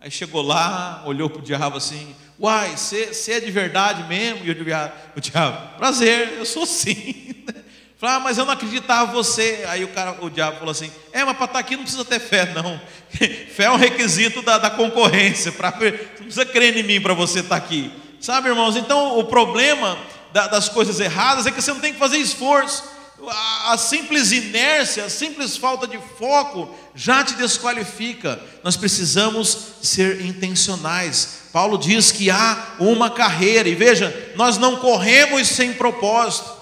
[0.00, 4.44] Aí chegou lá, olhou para o diabo assim: Uai, você é de verdade mesmo?
[4.44, 7.44] E o diabo, o diabo, prazer, eu sou sim.
[7.96, 9.64] Falei, ah, mas eu não acreditava você.
[9.68, 12.04] Aí o cara, o diabo falou assim: É, mas para estar tá aqui não precisa
[12.04, 12.80] ter fé, não.
[13.54, 15.52] fé é um requisito da, da concorrência.
[15.52, 17.92] Pra, não precisa crer em mim para você estar tá aqui.
[18.20, 18.74] Sabe, irmãos?
[18.74, 19.96] Então o problema
[20.34, 22.82] da, das coisas erradas é que você não tem que fazer esforço.
[23.28, 28.40] A, a simples inércia, a simples falta de foco já te desqualifica.
[28.64, 31.44] Nós precisamos ser intencionais.
[31.52, 36.52] Paulo diz que há uma carreira, e veja, nós não corremos sem propósito.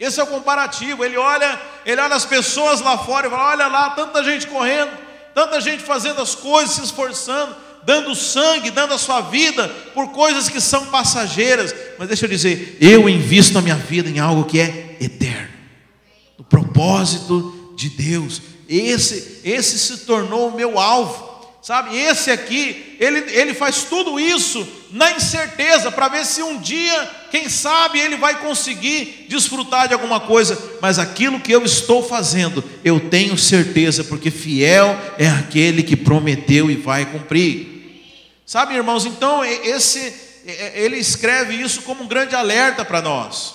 [0.00, 1.04] Esse é o comparativo.
[1.04, 4.90] Ele olha, ele olha as pessoas lá fora e fala: olha lá, tanta gente correndo,
[5.32, 7.54] tanta gente fazendo as coisas, se esforçando,
[7.86, 11.72] dando sangue, dando a sua vida por coisas que são passageiras.
[11.96, 15.54] Mas deixa eu dizer, eu invisto a minha vida em algo que é eterno,
[16.36, 18.42] no propósito de Deus.
[18.68, 21.24] Esse, esse se tornou o meu alvo.
[21.62, 27.10] Sabe, esse aqui, ele, ele faz tudo isso na incerteza, para ver se um dia,
[27.30, 32.62] quem sabe, ele vai conseguir desfrutar de alguma coisa, mas aquilo que eu estou fazendo,
[32.84, 37.75] eu tenho certeza, porque fiel é aquele que prometeu e vai cumprir.
[38.46, 43.54] Sabe, irmãos, então esse ele escreve isso como um grande alerta para nós.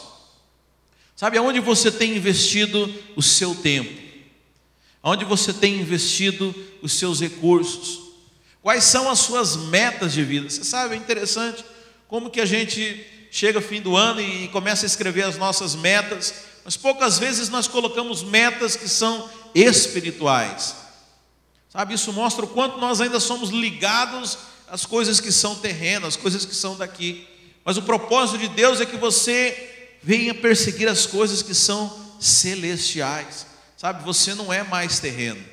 [1.16, 4.02] Sabe aonde você tem investido o seu tempo?
[5.02, 8.02] Aonde você tem investido os seus recursos?
[8.62, 10.50] Quais são as suas metas de vida?
[10.50, 11.64] Você sabe, é interessante
[12.08, 16.34] como que a gente chega fim do ano e começa a escrever as nossas metas,
[16.66, 20.76] mas poucas vezes nós colocamos metas que são espirituais.
[21.70, 24.38] Sabe, isso mostra o quanto nós ainda somos ligados
[24.72, 27.28] às coisas que são terrenas, às coisas que são daqui.
[27.66, 33.46] Mas o propósito de Deus é que você venha perseguir as coisas que são celestiais.
[33.76, 35.44] Sabe, você não é mais terreno.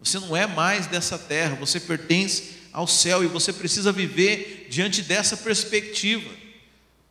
[0.00, 5.02] Você não é mais dessa terra, você pertence ao céu e você precisa viver diante
[5.02, 6.30] dessa perspectiva.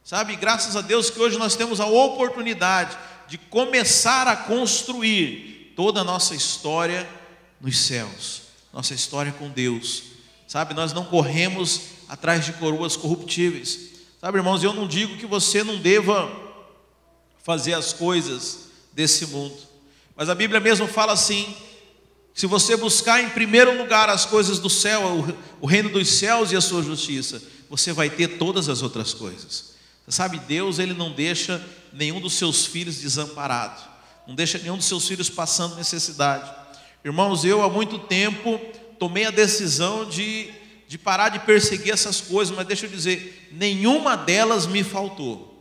[0.04, 6.02] Sabe, graças a Deus que hoje nós temos a oportunidade de começar a construir toda
[6.02, 7.08] a nossa história
[7.62, 10.15] nos céus, nossa história com Deus.
[10.56, 13.90] Sabe, nós não corremos atrás de coroas corruptíveis.
[14.22, 16.32] Sabe, irmãos, eu não digo que você não deva
[17.44, 19.54] fazer as coisas desse mundo,
[20.16, 21.54] mas a Bíblia mesmo fala assim:
[22.34, 25.26] se você buscar em primeiro lugar as coisas do céu,
[25.60, 29.74] o reino dos céus e a sua justiça, você vai ter todas as outras coisas.
[30.08, 33.82] Sabe, Deus ele não deixa nenhum dos seus filhos desamparado,
[34.26, 36.50] não deixa nenhum dos seus filhos passando necessidade.
[37.04, 38.58] Irmãos, eu há muito tempo
[39.00, 40.50] tomei a decisão de,
[40.88, 45.54] de parar de perseguir essas coisas, mas deixa eu dizer, nenhuma delas me faltou.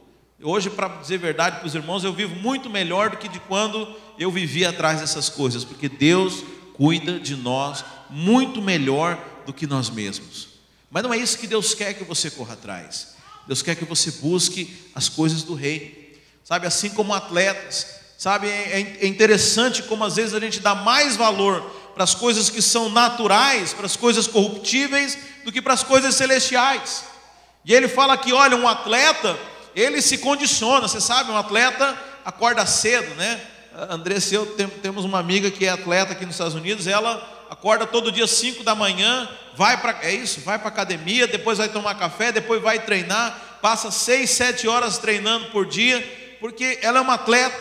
[0.43, 3.97] Hoje, para dizer verdade para os irmãos, eu vivo muito melhor do que de quando
[4.19, 6.45] eu vivia atrás dessas coisas, porque Deus
[6.75, 10.49] cuida de nós muito melhor do que nós mesmos.
[10.91, 13.15] Mas não é isso que Deus quer que você corra atrás.
[13.47, 16.21] Deus quer que você busque as coisas do rei.
[16.45, 17.87] Sabe, assim como atletas,
[18.19, 22.51] sabe, é, é interessante como às vezes a gente dá mais valor para as coisas
[22.51, 27.05] que são naturais, para as coisas corruptíveis, do que para as coisas celestiais.
[27.65, 29.39] E ele fala que, olha, um atleta,
[29.75, 33.41] ele se condiciona, você sabe, um atleta acorda cedo, né?
[33.91, 34.47] Andressa e eu
[34.83, 38.63] temos uma amiga que é atleta aqui nos Estados Unidos, ela acorda todo dia 5
[38.63, 42.79] da manhã, vai para é isso, vai para academia, depois vai tomar café, depois vai
[42.79, 47.59] treinar, passa 6, 7 horas treinando por dia, porque ela é uma atleta.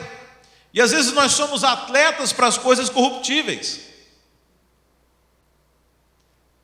[0.72, 3.93] E às vezes nós somos atletas para as coisas corruptíveis.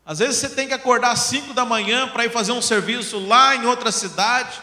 [0.09, 3.19] Às vezes você tem que acordar às 5 da manhã para ir fazer um serviço
[3.27, 4.59] lá em outra cidade.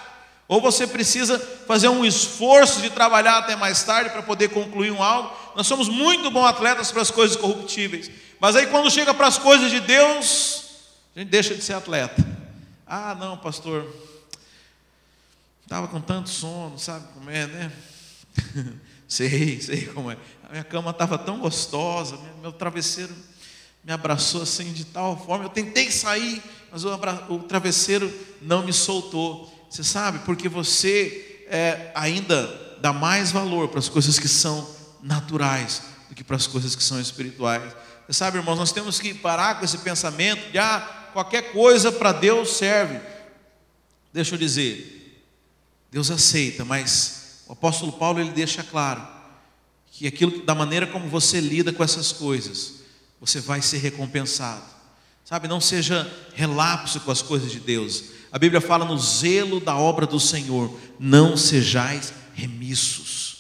[0.48, 5.00] Ou você precisa fazer um esforço de trabalhar até mais tarde para poder concluir um
[5.00, 5.32] algo.
[5.54, 8.10] Nós somos muito bons atletas para as coisas corruptíveis.
[8.40, 10.64] Mas aí quando chega para as coisas de Deus,
[11.14, 12.26] a gente deixa de ser atleta.
[12.84, 13.86] Ah, não, pastor.
[15.62, 17.72] Estava com tanto sono, sabe como é, né?
[19.06, 20.16] sei, sei como é.
[20.42, 23.14] A minha cama estava tão gostosa, meu travesseiro
[23.86, 25.44] me abraçou assim de tal forma.
[25.44, 26.90] Eu tentei sair, mas o,
[27.28, 29.48] o travesseiro não me soltou.
[29.70, 34.68] Você sabe, porque você é, ainda dá mais valor para as coisas que são
[35.00, 37.62] naturais do que para as coisas que são espirituais.
[38.08, 40.80] Você sabe, irmãos, nós temos que parar com esse pensamento de ah,
[41.12, 43.00] qualquer coisa para Deus serve.
[44.12, 45.22] Deixa eu dizer,
[45.92, 49.06] Deus aceita, mas o apóstolo Paulo ele deixa claro
[49.92, 52.85] que aquilo da maneira como você lida com essas coisas,
[53.20, 54.62] você vai ser recompensado.
[55.24, 58.04] Sabe, não seja relapso com as coisas de Deus.
[58.30, 63.36] A Bíblia fala no zelo da obra do Senhor, não sejais remissos.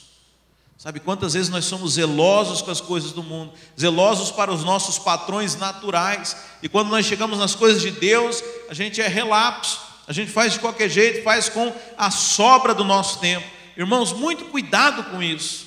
[0.86, 4.98] Sabe quantas vezes nós somos zelosos com as coisas do mundo, zelosos para os nossos
[4.98, 10.12] patrões naturais, e quando nós chegamos nas coisas de Deus, a gente é relapso, a
[10.12, 13.46] gente faz de qualquer jeito, faz com a sobra do nosso tempo.
[13.76, 15.65] Irmãos, muito cuidado com isso,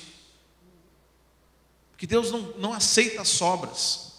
[2.00, 4.12] porque Deus não, não aceita sobras,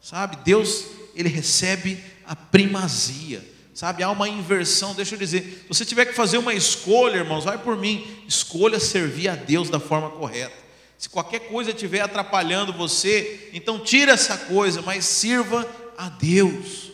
[0.00, 0.38] sabe?
[0.44, 3.48] Deus, Ele recebe a primazia.
[3.72, 5.62] Sabe, há uma inversão, deixa eu dizer.
[5.62, 8.04] Se você tiver que fazer uma escolha, irmãos, vai por mim.
[8.26, 10.56] Escolha servir a Deus da forma correta.
[10.98, 15.64] Se qualquer coisa estiver atrapalhando você, então tira essa coisa, mas sirva
[15.96, 16.90] a Deus.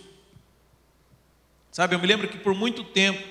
[1.72, 3.26] Sabe, eu me lembro que por muito tempo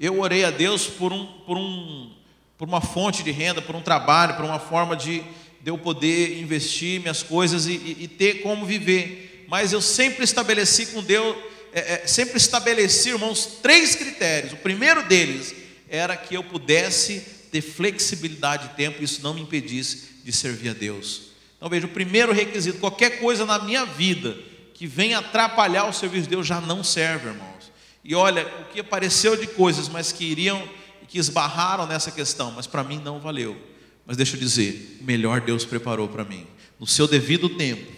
[0.00, 2.10] eu orei a Deus por, um, por, um,
[2.56, 5.22] por uma fonte de renda, por um trabalho, por uma forma de,
[5.68, 9.44] de eu poder investir minhas coisas e, e, e ter como viver.
[9.46, 11.36] Mas eu sempre estabeleci com Deus
[11.74, 14.54] é, é, sempre estabeleci, irmãos, três critérios.
[14.54, 15.54] O primeiro deles
[15.86, 17.20] era que eu pudesse
[17.52, 21.32] ter flexibilidade de tempo, e isso não me impedisse de servir a Deus.
[21.58, 24.38] Então veja, o primeiro requisito, qualquer coisa na minha vida
[24.72, 27.70] que venha atrapalhar o serviço de Deus já não serve, irmãos.
[28.02, 30.66] E olha, o que apareceu de coisas, mas que iriam,
[31.06, 33.67] que esbarraram nessa questão, mas para mim não valeu.
[34.08, 36.46] Mas deixa eu dizer, o melhor Deus preparou para mim,
[36.80, 37.92] no seu devido tempo.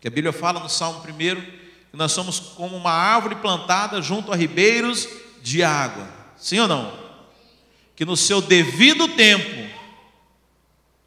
[0.00, 4.32] Que a Bíblia fala no Salmo 1 que nós somos como uma árvore plantada junto
[4.32, 5.06] a ribeiros
[5.42, 6.08] de água.
[6.38, 6.98] Sim ou não?
[7.94, 9.70] Que no seu devido tempo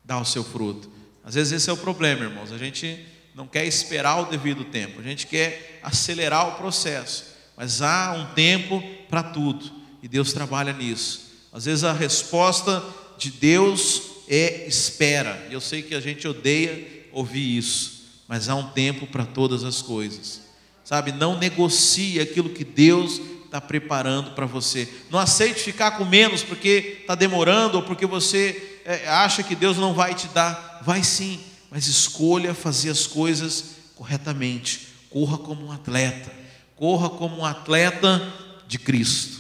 [0.05, 0.87] dá o seu fruto.
[1.23, 2.51] Às vezes esse é o problema, irmãos.
[2.51, 7.25] A gente não quer esperar o devido tempo, a gente quer acelerar o processo.
[7.57, 9.65] Mas há um tempo para tudo,
[10.03, 11.31] e Deus trabalha nisso.
[11.51, 12.83] Às vezes a resposta
[13.17, 15.47] de Deus é espera.
[15.49, 19.81] Eu sei que a gente odeia ouvir isso, mas há um tempo para todas as
[19.81, 20.47] coisas
[20.87, 21.11] sabe?
[21.11, 24.87] Não negocie aquilo que Deus está preparando para você.
[25.09, 29.75] Não aceite ficar com menos porque está demorando ou porque você é, acha que Deus
[29.75, 30.79] não vai te dar.
[30.85, 34.87] Vai sim, mas escolha fazer as coisas corretamente.
[35.09, 36.31] Corra como um atleta.
[36.77, 38.25] Corra como um atleta
[38.65, 39.36] de Cristo.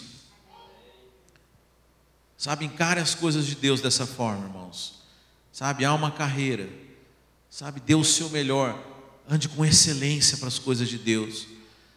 [2.37, 5.01] Sabe, encare as coisas de Deus dessa forma, irmãos.
[5.51, 6.69] Sabe, há uma carreira.
[7.49, 8.77] Sabe, dê o seu melhor
[9.27, 11.47] ande com excelência para as coisas de Deus.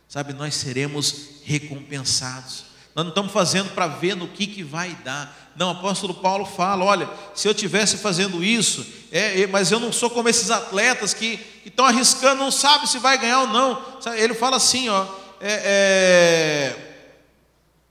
[0.09, 2.65] Sabe, nós seremos recompensados.
[2.95, 5.53] Nós não estamos fazendo para ver no que, que vai dar.
[5.55, 9.79] Não, o apóstolo Paulo fala: olha, se eu tivesse fazendo isso, é, é, mas eu
[9.79, 13.81] não sou como esses atletas que estão arriscando, não sabe se vai ganhar ou não.
[14.17, 15.07] Ele fala assim: ó,
[15.41, 16.90] é, é,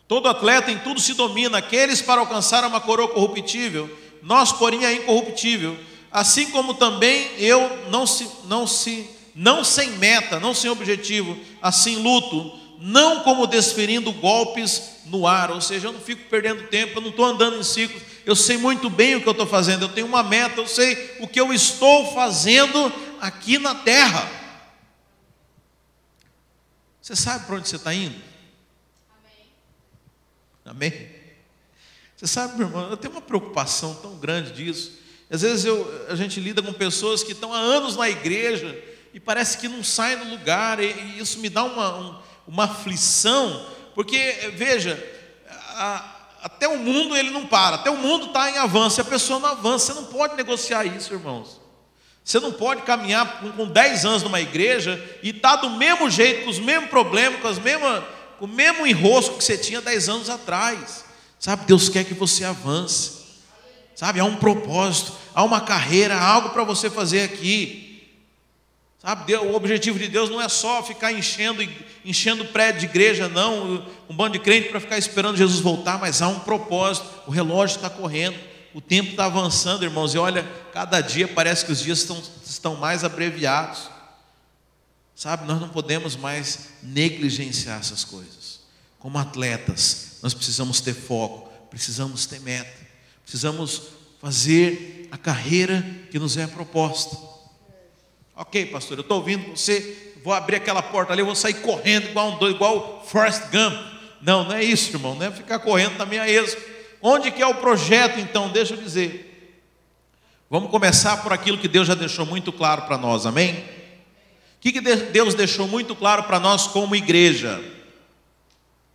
[0.10, 3.88] todo atleta em tudo se domina, aqueles para alcançar uma coroa corruptível,
[4.24, 5.78] nós, porém, é incorruptível.
[6.12, 11.98] Assim como também eu não se, não se não sem meta, não sem objetivo, assim
[11.98, 17.02] luto, não como desferindo golpes no ar, ou seja, eu não fico perdendo tempo, eu
[17.02, 19.90] não estou andando em ciclos, eu sei muito bem o que eu estou fazendo, eu
[19.90, 22.92] tenho uma meta, eu sei o que eu estou fazendo
[23.22, 24.28] aqui na terra.
[27.00, 28.29] Você sabe para onde você está indo?
[30.70, 30.94] Amém?
[32.16, 35.00] Você sabe, meu irmão, eu tenho uma preocupação tão grande disso.
[35.32, 38.78] Às vezes eu, a gente lida com pessoas que estão há anos na igreja
[39.12, 43.68] e parece que não saem do lugar, e, isso me dá uma, um, uma aflição,
[43.96, 45.04] porque, veja,
[45.50, 49.06] a, até o mundo ele não para, até o mundo está em avanço, e a
[49.06, 51.60] pessoa não avança, você não pode negociar isso, irmãos.
[52.24, 56.08] Você não pode caminhar com, com 10 anos numa igreja e estar tá do mesmo
[56.12, 58.04] jeito, com os mesmos problemas, com, as mesmas,
[58.40, 61.06] o mesmo enrosco que você tinha 10 anos atrás.
[61.40, 63.20] Sabe, Deus quer que você avance.
[63.96, 67.90] Sabe, há um propósito, há uma carreira, há algo para você fazer aqui.
[68.98, 71.66] Sabe, o objetivo de Deus não é só ficar enchendo,
[72.04, 76.22] enchendo prédio de igreja, não, um bando de crente para ficar esperando Jesus voltar, mas
[76.22, 77.08] há um propósito.
[77.26, 78.38] O relógio está correndo,
[78.74, 82.76] o tempo está avançando, irmãos, e olha, cada dia parece que os dias estão, estão
[82.76, 83.90] mais abreviados.
[85.20, 88.62] Sabe, nós não podemos mais negligenciar essas coisas.
[89.00, 92.88] Como atletas, nós precisamos ter foco, precisamos ter meta,
[93.22, 93.82] precisamos
[94.22, 97.18] fazer a carreira que nos é proposta.
[98.34, 102.08] Ok, pastor, eu estou ouvindo você, vou abrir aquela porta ali, eu vou sair correndo
[102.08, 103.76] igual um doido, igual Forrest Gump.
[104.22, 106.62] Não, não é isso, irmão, não é ficar correndo também a esmo.
[107.02, 108.48] Onde que é o projeto, então?
[108.48, 109.60] Deixa eu dizer.
[110.50, 113.79] Vamos começar por aquilo que Deus já deixou muito claro para nós, amém?
[114.60, 117.64] O que, que Deus deixou muito claro para nós como igreja?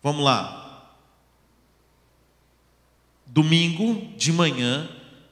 [0.03, 0.91] Vamos lá.
[3.25, 4.87] Domingo de manhã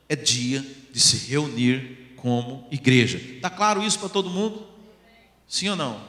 [0.09, 3.19] é dia de se reunir como igreja.
[3.19, 4.65] Está claro isso para todo mundo?
[5.47, 6.01] Sim ou não?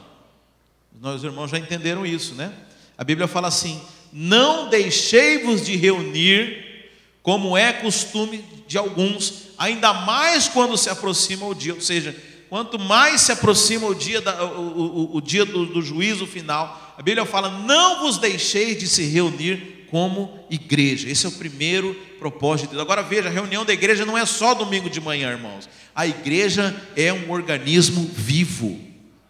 [0.99, 2.51] Nós irmãos já entenderam isso, né?
[2.97, 3.79] A Bíblia fala assim:
[4.11, 6.89] Não deixei-vos de reunir,
[7.21, 11.75] como é costume de alguns, ainda mais quando se aproxima o dia.
[11.75, 12.15] Ou seja,
[12.49, 16.95] quanto mais se aproxima o dia, da, o, o, o, dia do, do juízo final,
[16.97, 21.09] a Bíblia fala: Não vos deixeis de se reunir como igreja.
[21.09, 22.81] Esse é o primeiro propósito de Deus.
[22.81, 25.69] Agora veja, a reunião da igreja não é só domingo de manhã, irmãos.
[25.93, 28.79] A igreja é um organismo vivo.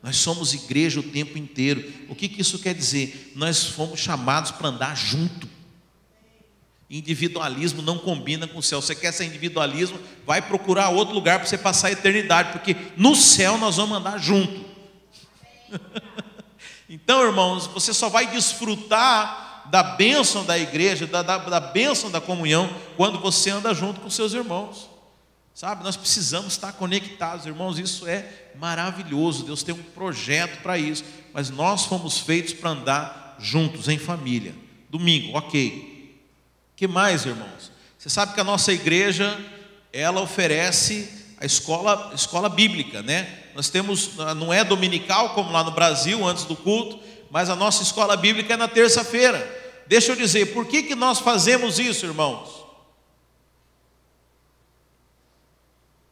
[0.02, 1.84] Nós somos igreja o tempo inteiro.
[2.10, 3.34] O que, que isso quer dizer?
[3.36, 5.55] Nós fomos chamados para andar junto.
[6.96, 8.82] Individualismo não combina com o céu.
[8.82, 10.00] Você quer ser individualismo?
[10.26, 14.18] Vai procurar outro lugar para você passar a eternidade, porque no céu nós vamos andar
[14.18, 14.64] junto.
[16.90, 22.22] então, irmãos, você só vai desfrutar da bênção da igreja, da, da, da bênção da
[22.22, 24.90] comunhão, quando você anda junto com seus irmãos.
[25.54, 28.26] Sabe, nós precisamos estar conectados, irmãos, isso é
[28.56, 29.44] maravilhoso.
[29.44, 34.56] Deus tem um projeto para isso, mas nós fomos feitos para andar juntos, em família.
[34.90, 35.95] Domingo, ok.
[36.76, 37.72] Que mais, irmãos?
[37.98, 39.40] Você sabe que a nossa igreja,
[39.92, 41.10] ela oferece
[41.40, 43.44] a escola, escola bíblica, né?
[43.56, 47.00] Nós temos, não é dominical como lá no Brasil, antes do culto,
[47.32, 49.64] mas a nossa escola bíblica é na terça-feira.
[49.88, 52.66] Deixa eu dizer, por que, que nós fazemos isso, irmãos?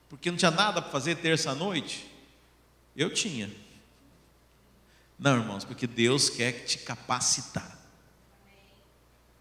[0.10, 2.06] Porque não tinha nada para fazer terça-noite?
[2.96, 3.52] Eu tinha.
[5.18, 7.73] Não, irmãos, porque Deus quer te capacitar.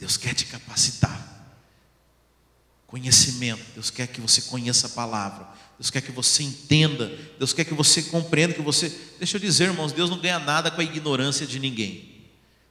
[0.03, 1.17] Deus quer te capacitar.
[2.89, 5.47] Conhecimento, Deus quer que você conheça a palavra.
[5.79, 8.89] Deus quer que você entenda, Deus quer que você compreenda, que você.
[9.19, 12.27] Deixa eu dizer, irmãos, Deus não ganha nada com a ignorância de ninguém.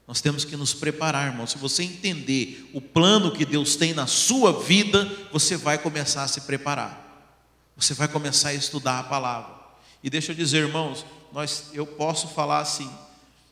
[0.06, 1.52] Nós temos que nos preparar, irmãos.
[1.52, 6.28] Se você entender o plano que Deus tem na sua vida, você vai começar a
[6.28, 7.32] se preparar.
[7.78, 9.56] Você vai começar a estudar a palavra.
[10.04, 12.92] E deixa eu dizer, irmãos, nós, eu posso falar assim,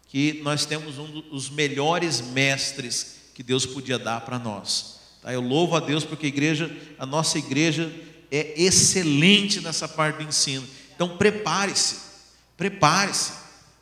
[0.09, 4.99] que nós temos um dos melhores mestres que Deus podia dar para nós.
[5.21, 5.31] Tá?
[5.31, 6.69] Eu louvo a Deus porque a igreja,
[6.99, 7.89] a nossa igreja
[8.29, 10.67] é excelente nessa parte do ensino.
[10.93, 12.01] Então prepare-se,
[12.57, 13.31] prepare-se.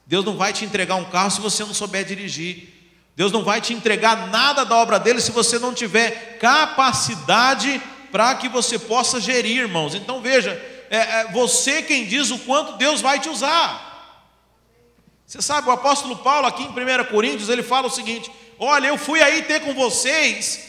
[0.05, 2.71] Deus não vai te entregar um carro se você não souber dirigir.
[3.15, 7.81] Deus não vai te entregar nada da obra dele se você não tiver capacidade
[8.11, 9.95] para que você possa gerir, irmãos.
[9.95, 10.51] Então veja,
[10.91, 13.87] é, é você quem diz o quanto Deus vai te usar.
[15.25, 18.97] Você sabe, o apóstolo Paulo, aqui em 1 Coríntios, ele fala o seguinte: Olha, eu
[18.97, 20.67] fui aí ter com vocês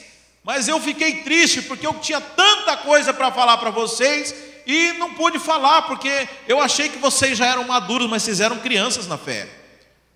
[0.49, 4.35] mas eu fiquei triste porque eu tinha tanta coisa para falar para vocês
[4.67, 8.57] e não pude falar porque eu achei que vocês já eram maduros, mas vocês eram
[8.57, 9.47] crianças na fé.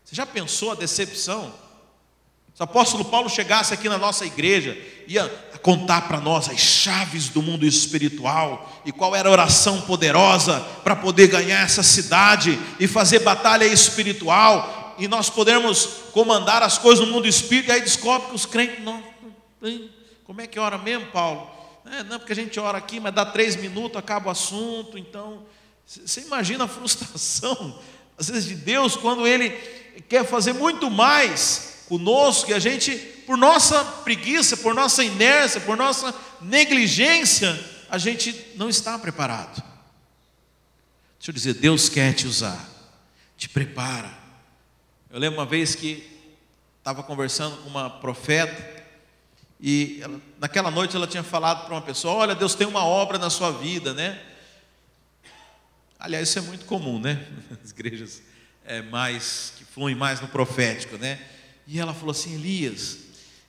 [0.03, 1.53] Você já pensou a decepção?
[2.55, 4.75] Se o apóstolo Paulo chegasse aqui na nossa igreja,
[5.07, 5.29] ia
[5.61, 10.97] contar para nós as chaves do mundo espiritual e qual era a oração poderosa para
[10.97, 17.13] poder ganhar essa cidade e fazer batalha espiritual e nós podermos comandar as coisas no
[17.13, 19.13] mundo espírito, e aí descobre que os crentes não
[20.25, 21.51] como é que ora mesmo, Paulo?
[21.85, 24.97] É, não, porque a gente ora aqui, mas dá três minutos, acaba o assunto.
[24.97, 25.45] Então,
[25.85, 27.79] você imagina a frustração,
[28.17, 29.51] às vezes, de Deus, quando Ele
[30.09, 35.77] quer fazer muito mais conosco, e a gente por nossa preguiça, por nossa inércia, por
[35.77, 39.63] nossa negligência, a gente não está preparado.
[41.19, 42.69] Deixa eu dizer, Deus quer te usar,
[43.37, 44.22] te prepara.
[45.13, 46.11] Eu lembro uma vez que
[46.79, 48.83] estava conversando com uma profeta,
[49.61, 53.19] e ela, naquela noite ela tinha falado para uma pessoa: Olha, Deus tem uma obra
[53.19, 54.19] na sua vida, né?
[55.99, 57.27] Aliás, isso é muito comum, né?
[57.63, 58.23] As igrejas
[58.65, 61.21] é, mais que fluem mais no profético, né?
[61.67, 62.97] E ela falou assim: Elias,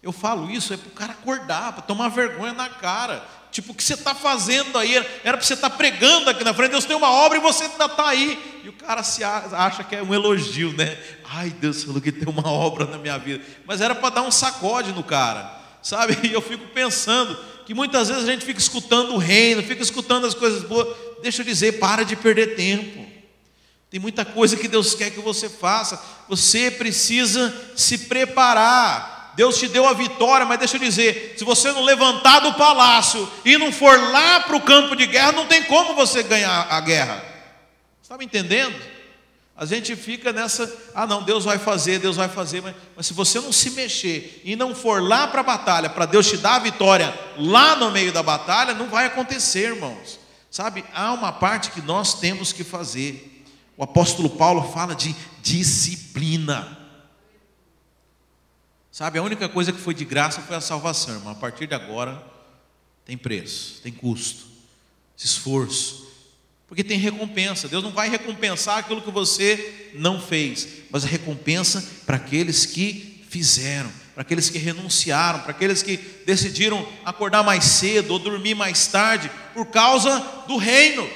[0.04, 3.26] eu falo isso é para o cara acordar, para tomar vergonha na cara.
[3.50, 4.96] Tipo, o que você está fazendo aí?
[5.24, 6.72] Era para você estar tá pregando aqui na frente.
[6.72, 8.62] Deus tem uma obra e você ainda está aí.
[8.66, 10.98] E o cara se acha que é um elogio, né?
[11.24, 13.42] Ai, Deus falou que tem uma obra na minha vida.
[13.66, 15.50] Mas era para dar um sacode no cara,
[15.82, 16.18] sabe?
[16.28, 20.28] E eu fico pensando que muitas vezes a gente fica escutando o reino, fica escutando
[20.28, 20.88] as coisas boas.
[21.22, 23.06] Deixa eu dizer, para de perder tempo.
[23.90, 26.04] Tem muita coisa que Deus quer que você faça.
[26.28, 29.13] Você precisa se preparar.
[29.36, 33.30] Deus te deu a vitória, mas deixa eu dizer: se você não levantar do palácio
[33.44, 36.80] e não for lá para o campo de guerra, não tem como você ganhar a
[36.80, 37.16] guerra.
[38.02, 38.76] Você está me entendendo?
[39.56, 43.14] A gente fica nessa, ah não, Deus vai fazer, Deus vai fazer, mas, mas se
[43.14, 46.56] você não se mexer e não for lá para a batalha, para Deus te dar
[46.56, 50.20] a vitória lá no meio da batalha, não vai acontecer, irmãos.
[50.50, 53.44] Sabe, há uma parte que nós temos que fazer.
[53.78, 56.83] O apóstolo Paulo fala de disciplina.
[58.94, 61.32] Sabe, a única coisa que foi de graça foi a salvação, irmão.
[61.32, 62.24] A partir de agora
[63.04, 64.46] tem preço, tem custo,
[65.18, 66.08] esforço.
[66.68, 67.68] Porque tem recompensa.
[67.68, 73.26] Deus não vai recompensar aquilo que você não fez, mas a recompensa para aqueles que
[73.32, 78.86] fizeram, para aqueles que renunciaram, para aqueles que decidiram acordar mais cedo ou dormir mais
[78.86, 81.10] tarde por causa do reino.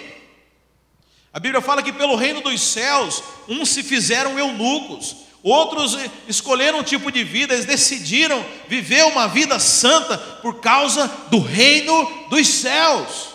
[1.31, 6.83] A Bíblia fala que pelo reino dos céus, uns se fizeram eunucos, Outros escolheram um
[6.83, 13.29] tipo de vida, eles decidiram viver uma vida santa por causa do reino dos céus.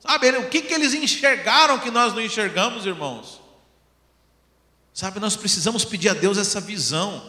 [0.00, 3.40] Sabe, o que, que eles enxergaram que nós não enxergamos, irmãos?
[4.92, 7.20] Sabe, nós precisamos pedir a Deus essa visão,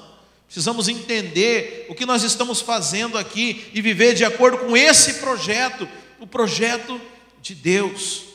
[0.46, 5.88] precisamos entender o que nós estamos fazendo aqui e viver de acordo com esse projeto,
[6.20, 7.00] o projeto
[7.42, 8.35] de Deus.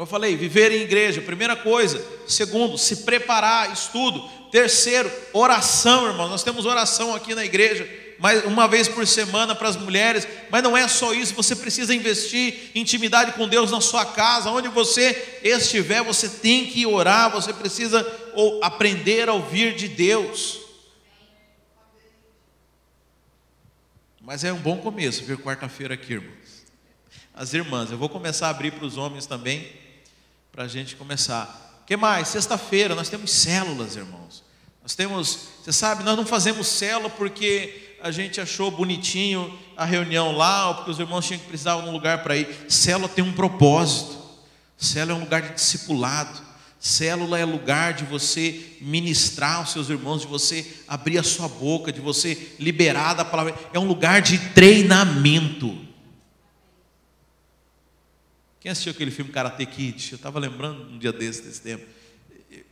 [0.00, 2.02] Como eu falei, viver em igreja, primeira coisa.
[2.26, 4.26] Segundo, se preparar, estudo.
[4.50, 6.26] Terceiro, oração, irmão.
[6.26, 7.86] Nós temos oração aqui na igreja,
[8.18, 11.94] mais uma vez por semana para as mulheres, mas não é só isso, você precisa
[11.94, 17.52] investir intimidade com Deus na sua casa, onde você estiver, você tem que orar, você
[17.52, 18.00] precisa
[18.62, 20.60] aprender a ouvir de Deus.
[24.18, 26.64] Mas é um bom começo vir quarta-feira aqui, irmãos.
[27.34, 29.89] As irmãs, eu vou começar a abrir para os homens também
[30.52, 31.82] para a gente começar.
[31.86, 32.28] Que mais?
[32.28, 34.42] Sexta-feira nós temos células, irmãos.
[34.82, 40.32] Nós temos, você sabe, nós não fazemos célula porque a gente achou bonitinho a reunião
[40.32, 42.66] lá, ou porque os irmãos tinham que precisar de um lugar para ir.
[42.68, 44.18] Célula tem um propósito.
[44.76, 46.40] Célula é um lugar de discipulado.
[46.78, 51.92] Célula é lugar de você ministrar aos seus irmãos, de você abrir a sua boca,
[51.92, 53.54] de você liberar da palavra.
[53.72, 55.89] É um lugar de treinamento.
[58.60, 60.12] Quem assistiu aquele filme Karate Kid?
[60.12, 61.86] Eu estava lembrando um dia desse, desse tempo.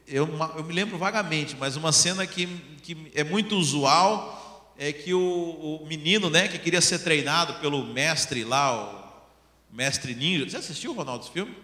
[0.07, 2.47] Eu, eu, me lembro vagamente, mas uma cena que,
[2.83, 7.87] que é muito usual é que o, o, menino, né, que queria ser treinado pelo
[7.87, 8.77] mestre lá,
[9.73, 10.49] o mestre ninja.
[10.49, 11.55] Você assistiu, Ronaldo, esse filme?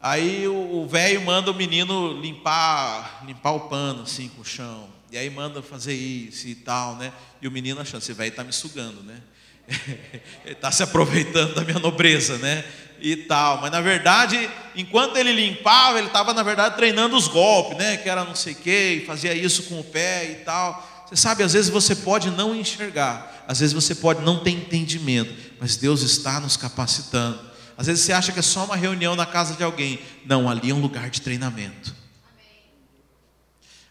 [0.00, 4.88] Aí o velho manda o menino limpar, limpar o pano assim com o chão.
[5.12, 7.12] E aí manda fazer isso e tal, né?
[7.42, 9.20] E o menino achando, esse velho está me sugando, né?
[10.44, 12.64] ele está se aproveitando da minha nobreza, né?
[13.00, 13.60] E tal.
[13.60, 17.96] Mas na verdade, enquanto ele limpava, ele estava, na verdade, treinando os golpes, né?
[17.96, 21.06] Que era não sei o e fazia isso com o pé e tal.
[21.06, 25.34] Você sabe, às vezes você pode não enxergar, às vezes você pode não ter entendimento,
[25.60, 27.38] mas Deus está nos capacitando.
[27.76, 30.00] Às vezes você acha que é só uma reunião na casa de alguém.
[30.24, 31.94] Não, ali é um lugar de treinamento.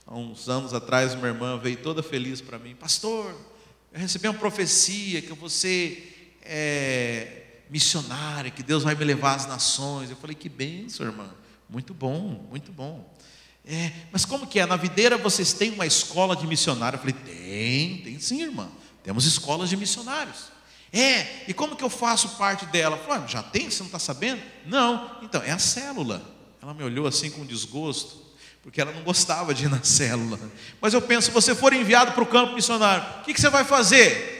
[0.07, 3.52] Há uns anos atrás, uma irmã veio toda feliz para mim, pastor
[3.93, 6.01] eu recebi uma profecia que você
[6.41, 10.09] é missionária, que Deus vai me levar às nações.
[10.09, 11.29] Eu falei, que benção, irmã.
[11.69, 13.07] Muito bom, muito bom.
[13.63, 14.65] É, mas como que é?
[14.65, 16.97] Na videira vocês têm uma escola de missionário?
[16.97, 18.67] Eu falei, tem, tem sim, irmã.
[19.03, 20.51] Temos escolas de missionários.
[20.91, 22.97] É, e como que eu faço parte dela?
[22.97, 24.41] Eu falei, ah, já tem, você não está sabendo?
[24.65, 26.21] Não, então, é a célula.
[26.61, 28.22] Ela me olhou assim com desgosto
[28.63, 30.39] porque ela não gostava de ir na célula.
[30.79, 33.49] Mas eu penso, se você for enviado para o campo missionário, o que, que você
[33.49, 34.33] vai fazer?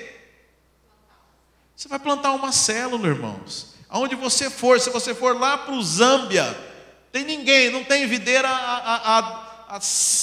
[1.76, 3.76] Você vai plantar uma célula, irmãos.
[3.90, 6.58] Aonde você for, se você for lá para o Zâmbia,
[7.12, 9.20] tem ninguém, não tem videira a, a,
[9.76, 9.80] a,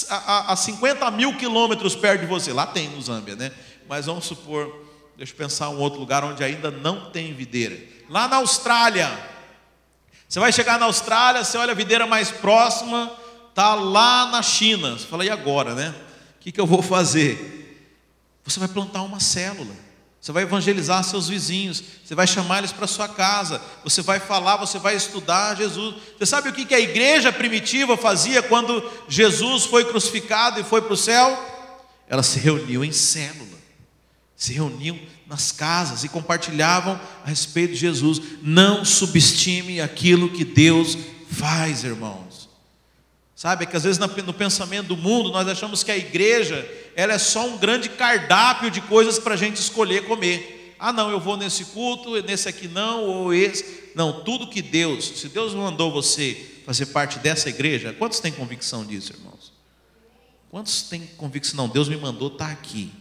[0.09, 2.51] a, a 50 mil quilômetros perto de você.
[2.51, 3.51] Lá tem no Zâmbia, né?
[3.87, 4.83] Mas vamos supor,
[5.15, 7.77] deixa eu pensar um outro lugar onde ainda não tem videira.
[8.09, 9.09] Lá na Austrália.
[10.27, 13.11] Você vai chegar na Austrália, você olha a videira mais próxima,
[13.53, 14.97] tá lá na China.
[14.97, 15.93] Você fala, e agora, né?
[16.37, 17.61] O que, que eu vou fazer?
[18.43, 19.73] Você vai plantar uma célula.
[20.21, 24.57] Você vai evangelizar seus vizinhos, você vai chamar eles para sua casa, você vai falar,
[24.57, 25.95] você vai estudar Jesus.
[26.15, 30.93] Você sabe o que a igreja primitiva fazia quando Jesus foi crucificado e foi para
[30.93, 31.35] o céu?
[32.07, 33.57] Ela se reuniu em célula,
[34.35, 38.21] se reuniam nas casas e compartilhavam a respeito de Jesus.
[38.43, 40.95] Não subestime aquilo que Deus
[41.31, 42.30] faz, irmãos.
[43.41, 46.63] Sabe, é que às vezes no pensamento do mundo nós achamos que a igreja
[46.95, 50.75] ela é só um grande cardápio de coisas para a gente escolher comer.
[50.77, 53.93] Ah, não, eu vou nesse culto, nesse aqui não, ou esse.
[53.95, 58.85] Não, tudo que Deus, se Deus mandou você fazer parte dessa igreja, quantos têm convicção
[58.85, 59.51] disso, irmãos?
[60.51, 61.65] Quantos têm convicção?
[61.65, 62.93] Não, Deus me mandou estar tá aqui.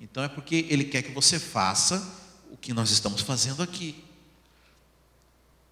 [0.00, 2.04] Então é porque Ele quer que você faça
[2.50, 3.94] o que nós estamos fazendo aqui.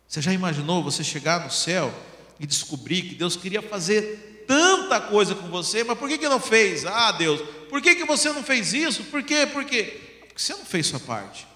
[0.07, 1.93] Você já imaginou você chegar no céu
[2.39, 6.41] e descobrir que Deus queria fazer tanta coisa com você, mas por que, que não
[6.41, 6.85] fez?
[6.85, 9.05] Ah, Deus, por que, que você não fez isso?
[9.05, 9.47] Por quê?
[9.47, 10.01] Por quê?
[10.29, 11.47] Porque você não fez sua parte.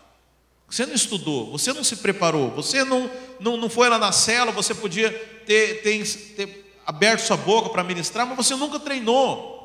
[0.69, 3.11] Você não estudou, você não se preparou, você não,
[3.41, 5.11] não, não foi lá na cela, você podia
[5.47, 6.05] ter, ter,
[6.37, 9.57] ter aberto sua boca para ministrar, mas você nunca treinou.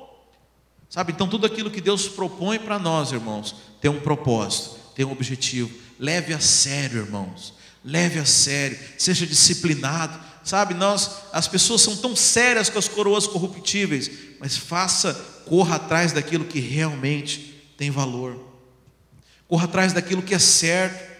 [0.90, 1.12] Sabe?
[1.12, 5.72] Então, tudo aquilo que Deus propõe para nós, irmãos, tem um propósito, tem um objetivo.
[6.00, 7.54] Leve a sério, irmãos.
[7.84, 10.74] Leve a sério, seja disciplinado sabe?
[10.74, 15.14] Nós, as pessoas são tão sérias com as coroas corruptíveis, mas faça,
[15.46, 18.40] corra atrás daquilo que realmente tem valor.
[19.48, 21.14] Corra atrás daquilo que é certo.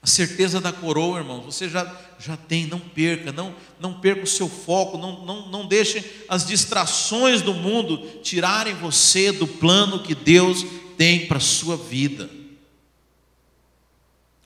[0.00, 1.84] A certeza da coroa, irmão, você já,
[2.18, 6.46] já tem, não perca, não, não perca o seu foco, não, não, não deixe as
[6.46, 10.64] distrações do mundo tirarem você do plano que Deus
[10.96, 12.30] tem para a sua vida.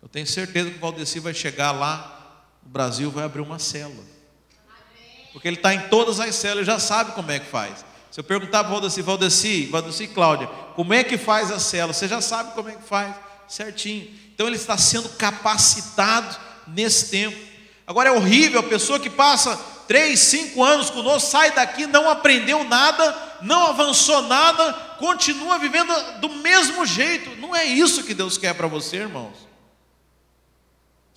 [0.00, 2.21] Eu tenho certeza que o Valdeci vai chegar lá
[2.64, 4.02] o Brasil vai abrir uma célula.
[5.32, 7.84] Porque ele está em todas as células, já sabe como é que faz.
[8.10, 10.46] Se eu perguntar para o Valdeci, Valdeci, Valdeci Cláudia,
[10.76, 11.94] como é que faz a célula?
[11.94, 13.14] Você já sabe como é que faz,
[13.48, 14.06] certinho.
[14.34, 16.36] Então ele está sendo capacitado
[16.66, 17.36] nesse tempo.
[17.86, 19.58] Agora é horrível a pessoa que passa
[19.88, 26.28] três, cinco anos conosco, sai daqui, não aprendeu nada, não avançou nada, continua vivendo do
[26.28, 27.40] mesmo jeito.
[27.40, 29.51] Não é isso que Deus quer para você, irmãos.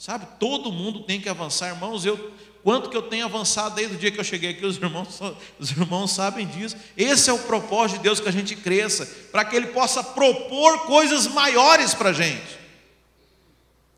[0.05, 2.05] Sabe, todo mundo tem que avançar, irmãos.
[2.05, 2.31] Eu,
[2.63, 5.19] quanto que eu tenho avançado desde o dia que eu cheguei aqui, os irmãos,
[5.57, 6.77] os irmãos sabem disso.
[6.95, 10.85] Esse é o propósito de Deus que a gente cresça, para que Ele possa propor
[10.85, 12.59] coisas maiores para a gente.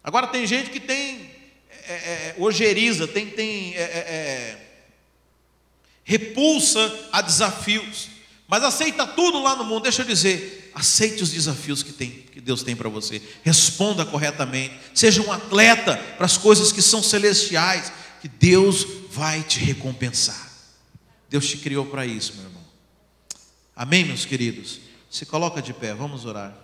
[0.02, 1.30] Agora tem gente que tem
[1.90, 4.58] é, é, ojeriza, tem, tem é, é, é,
[6.06, 8.08] repulsa a desafios,
[8.48, 9.84] mas aceita tudo lá no mundo.
[9.84, 13.20] Deixa eu dizer, Aceite os desafios que, tem, que Deus tem para você.
[13.42, 14.78] Responda corretamente.
[14.94, 17.92] Seja um atleta para as coisas que são celestiais,
[18.22, 20.52] que Deus vai te recompensar.
[21.32, 22.62] Deus te criou para isso, meu irmão.
[23.76, 24.80] Amém, meus queridos?
[25.10, 26.56] Se coloca de pé, vamos orar.